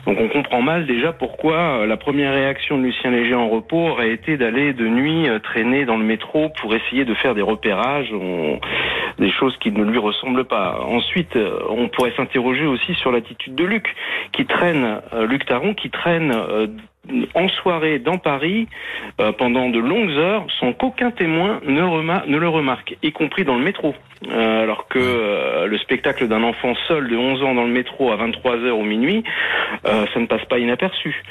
[0.05, 3.89] Donc on comprend mal déjà pourquoi euh, la première réaction de Lucien Léger en repos
[3.89, 7.41] aurait été d'aller de nuit euh, traîner dans le métro pour essayer de faire des
[7.41, 8.11] repérages,
[9.17, 10.79] des choses qui ne lui ressemblent pas.
[10.87, 13.95] Ensuite, euh, on pourrait s'interroger aussi sur l'attitude de Luc,
[14.31, 16.31] qui traîne, Luc Taron, qui traîne
[17.33, 18.67] en soirée dans Paris
[19.19, 23.63] euh, pendant de longues heures sans qu'aucun témoin ne, le remarque, y compris dans le
[23.63, 23.95] métro.
[24.29, 28.11] Euh, alors que euh, le spectacle d'un enfant seul de 11 ans dans le métro
[28.11, 29.23] à 23 heures au minuit,
[29.83, 31.23] ça ne passe pas inaperçu.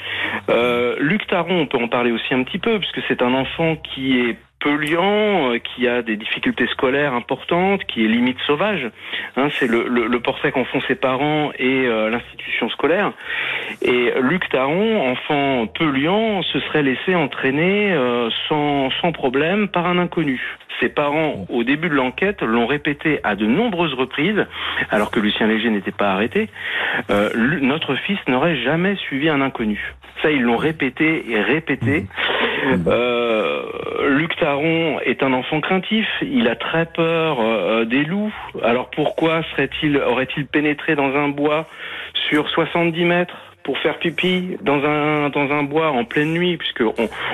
[0.99, 4.19] Luc Taron, on peut en parler aussi un petit peu, puisque c'est un enfant qui
[4.19, 8.89] est polluant, euh, qui a des difficultés scolaires importantes, qui est limite sauvage.
[9.37, 13.13] Hein, c'est le, le, le, portrait qu'en font ses parents et euh, l'institution scolaire.
[13.81, 19.97] Et Luc Taron, enfant polluant, se serait laissé entraîner euh, sans, sans problème par un
[19.97, 20.41] inconnu.
[20.79, 24.45] Ses parents, au début de l'enquête, l'ont répété à de nombreuses reprises,
[24.89, 26.47] alors que Lucien Léger n'était pas arrêté.
[27.61, 29.93] notre fils n'aurait jamais suivi un inconnu.
[30.21, 32.01] Ça, ils l'ont répété et répété.
[32.01, 32.83] Mmh.
[32.87, 33.58] Euh,
[34.07, 36.07] Luc Taron est un enfant craintif.
[36.21, 38.33] Il a très peur euh, des loups.
[38.63, 41.67] Alors pourquoi serait-il, aurait-il pénétré dans un bois
[42.29, 46.83] sur 70 mètres pour faire pipi dans un dans un bois en pleine nuit, puisque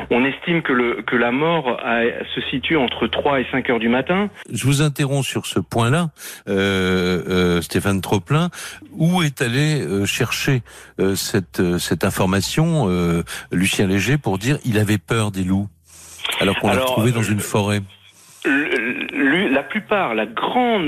[0.09, 1.79] on, estime que le que la mort
[2.35, 4.29] se situe entre 3 et 5 heures du matin?
[4.51, 6.09] Je vous interromps sur ce point-là,
[6.49, 8.49] euh, euh, Stéphane Troplin.
[8.91, 10.61] Où est allé euh, chercher
[11.15, 12.87] cette cette information,
[13.51, 15.67] Lucien Léger, pour dire il avait peur des loups,
[16.39, 17.81] alors qu'on l'a trouvé dans une forêt
[18.45, 20.85] la plupart, la grande,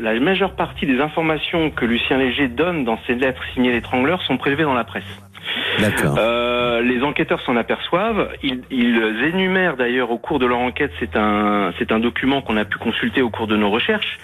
[0.00, 4.36] la majeure partie des informations que Lucien Léger donne dans ses lettres signées l'étrangleur sont
[4.36, 5.04] prélevées dans la presse.
[6.18, 8.30] Euh, les enquêteurs s'en aperçoivent.
[8.42, 8.62] Ils,
[9.24, 10.92] énumèrent d'ailleurs au cours de leur enquête.
[10.98, 14.18] C'est un, c'est un document qu'on a pu consulter au cours de nos recherches.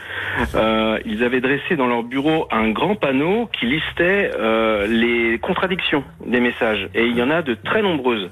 [0.55, 6.05] Euh, ils avaient dressé dans leur bureau un grand panneau qui listait euh, les contradictions
[6.27, 8.31] des messages, et il y en a de très nombreuses.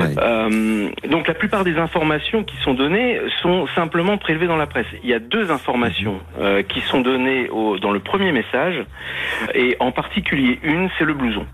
[0.00, 4.86] Euh, donc la plupart des informations qui sont données sont simplement prélevées dans la presse.
[5.02, 8.84] Il y a deux informations euh, qui sont données au, dans le premier message,
[9.54, 11.46] et en particulier une, c'est le blouson.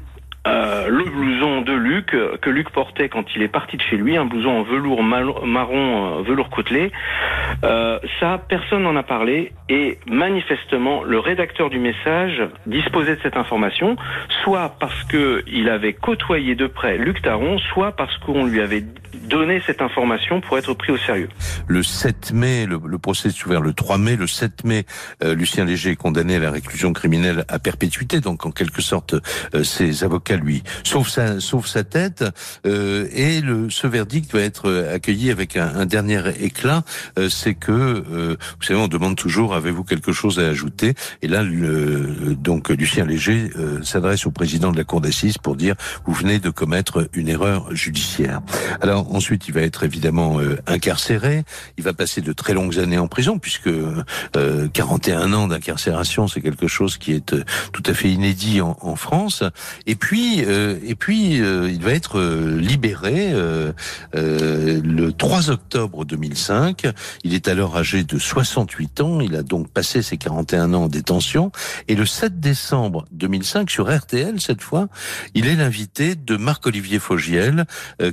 [0.44, 4.16] Euh, le blouson de Luc que Luc portait quand il est parti de chez lui,
[4.16, 6.90] un blouson en velours marron, euh, velours côtelé.
[7.62, 13.36] Euh, ça, personne n'en a parlé et manifestement, le rédacteur du message disposait de cette
[13.36, 13.96] information,
[14.42, 18.84] soit parce que il avait côtoyé de près Luc Taron, soit parce qu'on lui avait
[19.28, 21.28] donné cette information pour être pris au sérieux.
[21.68, 24.16] Le 7 mai, le, procès est ouvert le 3 mai.
[24.16, 24.84] Le 7 mai,
[25.22, 28.20] Lucien Léger est condamné à la réclusion criminelle à perpétuité.
[28.20, 29.14] Donc, en quelque sorte,
[29.62, 32.24] ses avocats lui, sauf sa, sa tête.
[32.66, 36.84] Euh, et le, ce verdict va être accueilli avec un, un dernier éclat,
[37.18, 40.94] euh, c'est que, euh, vous savez, on demande toujours, avez-vous quelque chose à ajouter?
[41.22, 45.56] Et là, le, donc Lucien Léger euh, s'adresse au président de la cour d'assises pour
[45.56, 48.40] dire, vous venez de commettre une erreur judiciaire.
[48.80, 51.44] Alors ensuite, il va être évidemment incarcéré.
[51.78, 53.70] Il va passer de très longues années en prison, puisque
[54.72, 57.34] 41 ans d'incarcération, c'est quelque chose qui est
[57.72, 59.42] tout à fait inédit en, en France.
[59.86, 63.32] Et puis euh, et puis, euh, il va être euh, libéré
[64.12, 66.86] le 3 octobre 2005.
[67.24, 69.20] Il est alors âgé de 68 ans.
[69.20, 71.52] Il a donc passé ses 41 ans en détention.
[71.88, 74.88] Et le 7 décembre 2005, sur RTL cette fois,
[75.34, 77.66] il est l'invité de Marc-Olivier Fogiel,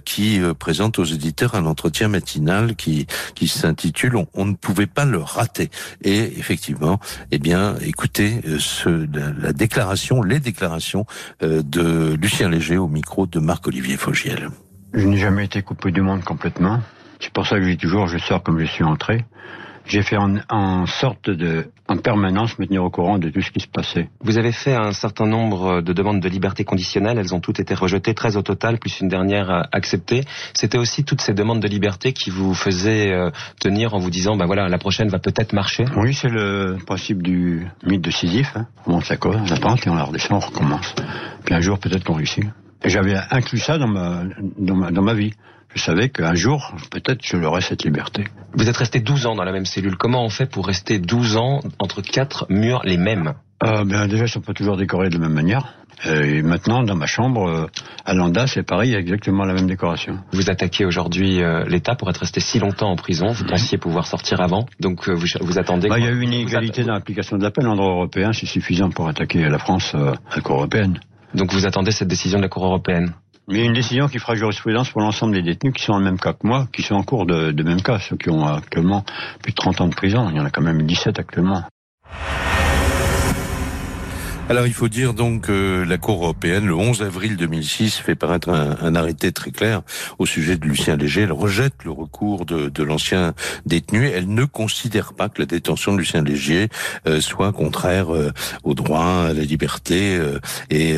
[0.06, 5.20] qui présente aux éditeurs un entretien matinal qui qui s'intitule on, ne pouvait pas le
[5.20, 5.70] rater.
[6.04, 7.00] Et effectivement,
[7.32, 9.08] eh bien, écoutez ce,
[9.40, 11.06] la, déclaration, les déclarations
[11.42, 14.50] de Lucien Léger au micro de Marc-Olivier Fogiel.
[14.94, 16.82] Je n'ai jamais été coupé du monde complètement.
[17.20, 19.26] C'est pour ça que dis toujours, je sors comme je suis entré.
[19.90, 23.60] J'ai fait en, sorte de, en permanence, me tenir au courant de tout ce qui
[23.60, 24.08] se passait.
[24.22, 27.18] Vous avez fait un certain nombre de demandes de liberté conditionnelle.
[27.18, 30.22] Elles ont toutes été rejetées, 13 au total, plus une dernière euh, acceptée.
[30.54, 34.38] C'était aussi toutes ces demandes de liberté qui vous faisaient euh, tenir en vous disant,
[34.38, 35.86] ben voilà, la prochaine va peut-être marcher.
[35.96, 38.56] Oui, c'est le principe du mythe de Sisyphe.
[38.56, 38.68] Hein.
[38.86, 40.94] On monte la corde, on attend et on la redescend, on recommence.
[41.46, 42.46] Puis un jour, peut-être qu'on réussit.
[42.84, 44.22] Et j'avais inclus ça dans ma,
[44.60, 45.34] dans ma, dans ma vie
[45.76, 48.26] je savais qu'un jour, peut-être, je l'aurais cette liberté.
[48.54, 49.98] Vous êtes resté 12 ans dans la même cellule.
[49.98, 53.34] Comment on fait pour rester 12 ans entre quatre murs les mêmes?
[53.64, 55.76] Euh, ben, Déjà, ils ne sont pas toujours décorés de la même manière.
[56.06, 57.68] Et maintenant, dans ma chambre, euh,
[58.06, 60.20] à Landa, c'est pareil, il y a exactement la même décoration.
[60.32, 63.32] Vous attaquez aujourd'hui euh, l'État pour être resté si longtemps en prison.
[63.32, 65.90] Vous pensiez pouvoir sortir avant, donc euh, vous, vous, attendez.
[65.90, 67.68] Bah, il y a eu une inégalité dans l'application de la peine.
[67.68, 71.00] En droit européen, c'est suffisant pour attaquer la France à la Cour européenne.
[71.34, 73.14] Donc vous attendez cette décision de la Cour européenne?
[73.50, 76.20] Mais une décision qui fera jurisprudence pour l'ensemble des détenus qui sont dans le même
[76.20, 79.04] cas que moi, qui sont en cours de, de même cas, ceux qui ont actuellement
[79.42, 80.30] plus de 30 ans de prison.
[80.30, 81.64] Il y en a quand même 17 actuellement.
[84.50, 88.50] Alors il faut dire donc que la Cour européenne, le 11 avril 2006, fait paraître
[88.50, 89.84] un, arrêté très clair
[90.18, 91.22] au sujet de Lucien Léger.
[91.22, 93.36] Elle rejette le recours de, de l'ancien
[93.68, 94.08] détenu.
[94.08, 96.70] Elle ne considère pas que la détention de Lucien Léger
[97.08, 98.32] euh, soit contraire euh,
[98.64, 100.40] au droit, à la liberté, euh,
[100.72, 100.98] et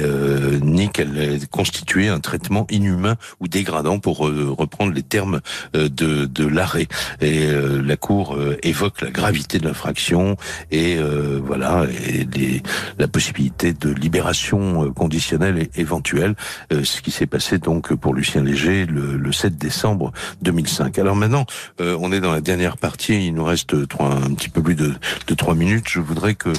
[0.61, 5.41] ni qu'elle ait constitué un traitement inhumain ou dégradant, pour reprendre les termes
[5.73, 6.87] de, de l'arrêt.
[7.19, 10.37] Et la Cour évoque la gravité de l'infraction
[10.71, 10.97] et
[11.43, 12.61] voilà et les,
[12.97, 16.35] la possibilité de libération euh, conditionnelle éventuelle,
[16.71, 20.11] euh, ce qui s'est passé donc pour Lucien Léger le, 7 décembre
[20.41, 20.99] 2005.
[20.99, 21.45] Alors maintenant,
[21.79, 24.93] euh, on est dans la dernière partie, il nous reste un petit peu plus de,
[25.27, 25.87] de trois minutes.
[25.89, 26.51] Je voudrais que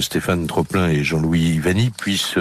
[0.00, 2.38] Stéphane Troplin et Jean-Louis Vanny puissent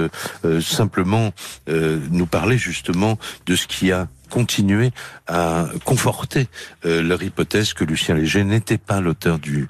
[0.61, 1.31] simplement
[1.67, 4.91] nous parler justement de ce qui a continué
[5.27, 6.47] à conforter
[6.83, 9.67] leur hypothèse que Lucien Léger n'était pas l'auteur du,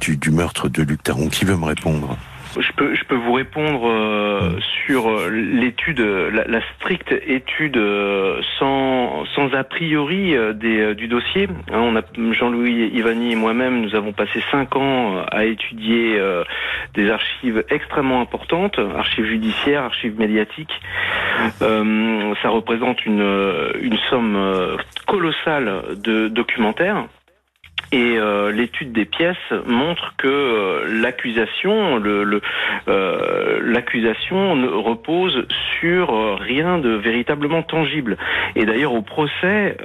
[0.00, 1.28] du, du meurtre de Luc Taron.
[1.28, 2.18] Qui veut me répondre?
[2.58, 8.40] Je peux, je peux vous répondre euh, sur euh, l'étude, la, la, stricte étude euh,
[8.58, 11.48] sans, sans a priori des, du dossier.
[11.72, 11.94] Hein,
[12.32, 16.20] Jean-Louis Ivani et moi-même, nous avons passé cinq ans à étudier
[16.94, 20.80] des archives extrêmement importantes, archives judiciaires, archives médiatiques.
[21.60, 23.26] ça représente une,
[23.80, 24.76] une somme
[25.06, 27.06] colossale de documentaires.
[27.92, 32.40] Et euh, l'étude des pièces montre que euh, l'accusation, le,
[32.88, 35.46] euh, l'accusation repose
[35.78, 38.16] sur rien de véritablement tangible.
[38.56, 39.76] Et d'ailleurs au procès,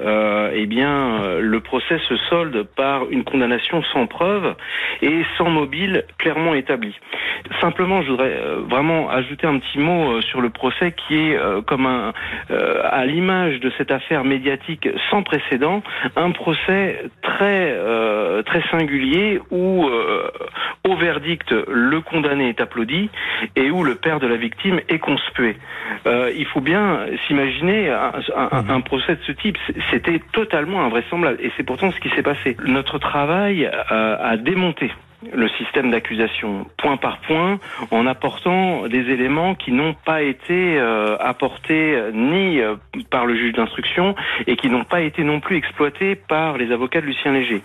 [0.54, 4.56] eh bien, le procès se solde par une condamnation sans preuve
[5.02, 6.95] et sans mobile clairement établi.
[7.60, 8.38] Simplement, je voudrais
[8.70, 12.14] vraiment ajouter un petit mot sur le procès qui est comme un,
[12.49, 15.84] à l'image de cette affaire médiatique sans précédent,
[16.16, 20.29] un procès très euh, très singulier où euh,
[20.87, 23.09] au verdict le condamné est applaudi
[23.55, 25.57] et où le père de la victime est conspué.
[26.05, 29.57] Euh, il faut bien s'imaginer un, procès de ce type.
[29.91, 32.55] C'était totalement invraisemblable et c'est pourtant ce qui s'est passé.
[32.65, 34.91] Notre travail a démonté
[35.32, 37.59] le système d'accusation point par point
[37.91, 42.76] en apportant des éléments qui n'ont pas été euh, apportés ni euh,
[43.09, 44.15] par le juge d'instruction
[44.47, 47.61] et qui n'ont pas été non plus exploités par les avocats de Lucien Léger.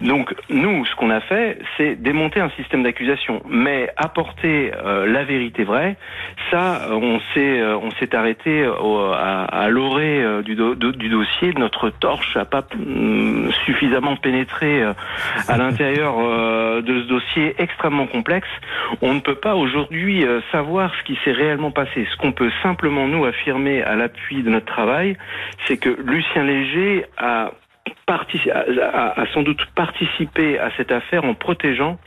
[0.00, 5.24] Donc nous, ce qu'on a fait, c'est démonter un système d'accusation, mais apporter euh, la
[5.24, 5.96] vérité vraie,
[6.50, 11.52] ça, on s'est on s'est arrêté à, à l'orée du, du dossier.
[11.56, 14.82] Notre torche n'a pas mm, suffisamment pénétré
[15.48, 16.16] à l'intérieur
[16.82, 18.48] de ce dossier extrêmement complexe,
[19.02, 22.06] on ne peut pas aujourd'hui euh, savoir ce qui s'est réellement passé.
[22.10, 25.16] Ce qu'on peut simplement nous affirmer à l'appui de notre travail,
[25.66, 27.52] c'est que Lucien Léger a
[29.32, 31.98] sans doute participé à cette affaire en protégeant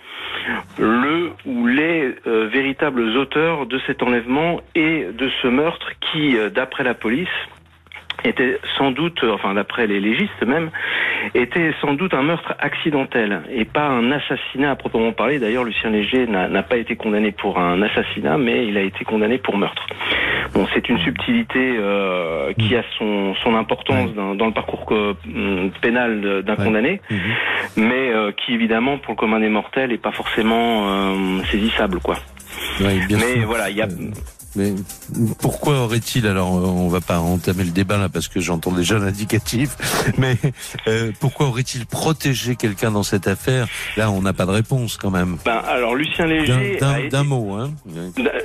[0.78, 6.50] le ou les euh, véritables auteurs de cet enlèvement et de ce meurtre qui, euh,
[6.50, 7.28] d'après la police,
[8.24, 10.70] était sans doute, enfin d'après les légistes même,
[11.34, 15.40] était sans doute un meurtre accidentel et pas un assassinat à proprement parler.
[15.40, 19.38] D'ailleurs, Lucien Léger n'a pas été condamné pour un assassinat, mais il a été condamné
[19.38, 19.86] pour meurtre.
[20.54, 25.14] Bon, c'est une subtilité euh, qui a son, son importance dans, dans, le parcours euh,
[25.82, 27.20] pénal d'un condamné, mhm.
[27.78, 32.16] mais euh, qui évidemment pour le commun des mortels est pas forcément euh, saisissable, quoi.
[32.80, 33.88] mais voilà, il y a
[34.56, 34.74] Mais
[35.42, 39.70] pourquoi aurait-il alors on va pas entamer le débat là parce que j'entends déjà l'indicatif,
[40.18, 40.36] mais
[40.88, 43.68] euh, pourquoi aurait-il protégé quelqu'un dans cette affaire?
[43.98, 45.38] Là, on n'a pas de réponse quand même.
[45.46, 46.78] Ben, alors Lucien Léger,
[47.12, 47.72] D'un- mot, hein.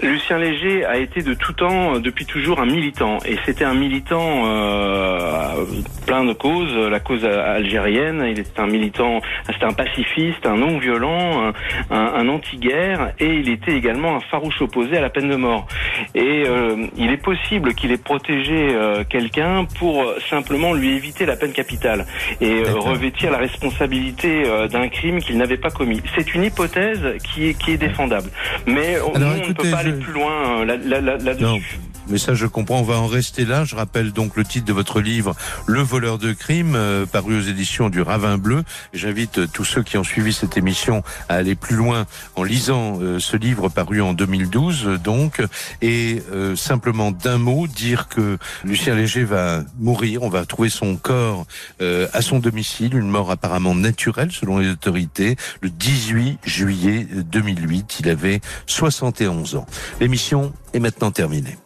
[0.02, 3.18] Lucien Léger a été de tout temps, euh, depuis toujours, un militant.
[3.24, 5.64] Et c'était un militant euh,
[6.07, 6.74] plein de causes.
[6.90, 11.52] La cause algérienne, il était un militant, c'était un pacifiste, un non-violent, un,
[11.96, 13.12] un- un anti-guerre.
[13.18, 15.66] Et il était également un farouche opposé à la peine de mort.
[16.14, 21.26] Et euh, il est possible qu'il ait protégé euh, quelqu'un pour euh, simplement lui éviter
[21.26, 22.07] la peine capitale
[22.40, 26.01] et revêtir la responsabilité euh, d'un crime qu'il n'avait pas commis.
[26.16, 28.30] C'est une hypothèse qui est, qui est défendable.
[28.66, 31.16] Mais on- Alors, nous, on ne peut pas aller plus loin euh, là- là- là-
[31.18, 31.78] là-dessus.
[32.09, 33.64] Mais ça je comprends, on va en rester là.
[33.64, 35.34] Je rappelle donc le titre de votre livre,
[35.66, 38.64] Le voleur de crime, euh, paru aux éditions du Ravin Bleu.
[38.92, 42.98] J'invite euh, tous ceux qui ont suivi cette émission à aller plus loin en lisant
[43.00, 45.42] euh, ce livre paru en 2012 euh, donc.
[45.82, 50.96] Et euh, simplement d'un mot, dire que Lucien Léger va mourir, on va trouver son
[50.96, 51.46] corps
[51.80, 57.98] à son domicile, une mort apparemment naturelle selon les autorités, le 18 juillet 2008.
[58.00, 59.66] Il avait 71 ans.
[60.00, 61.57] L'émission est maintenant terminée.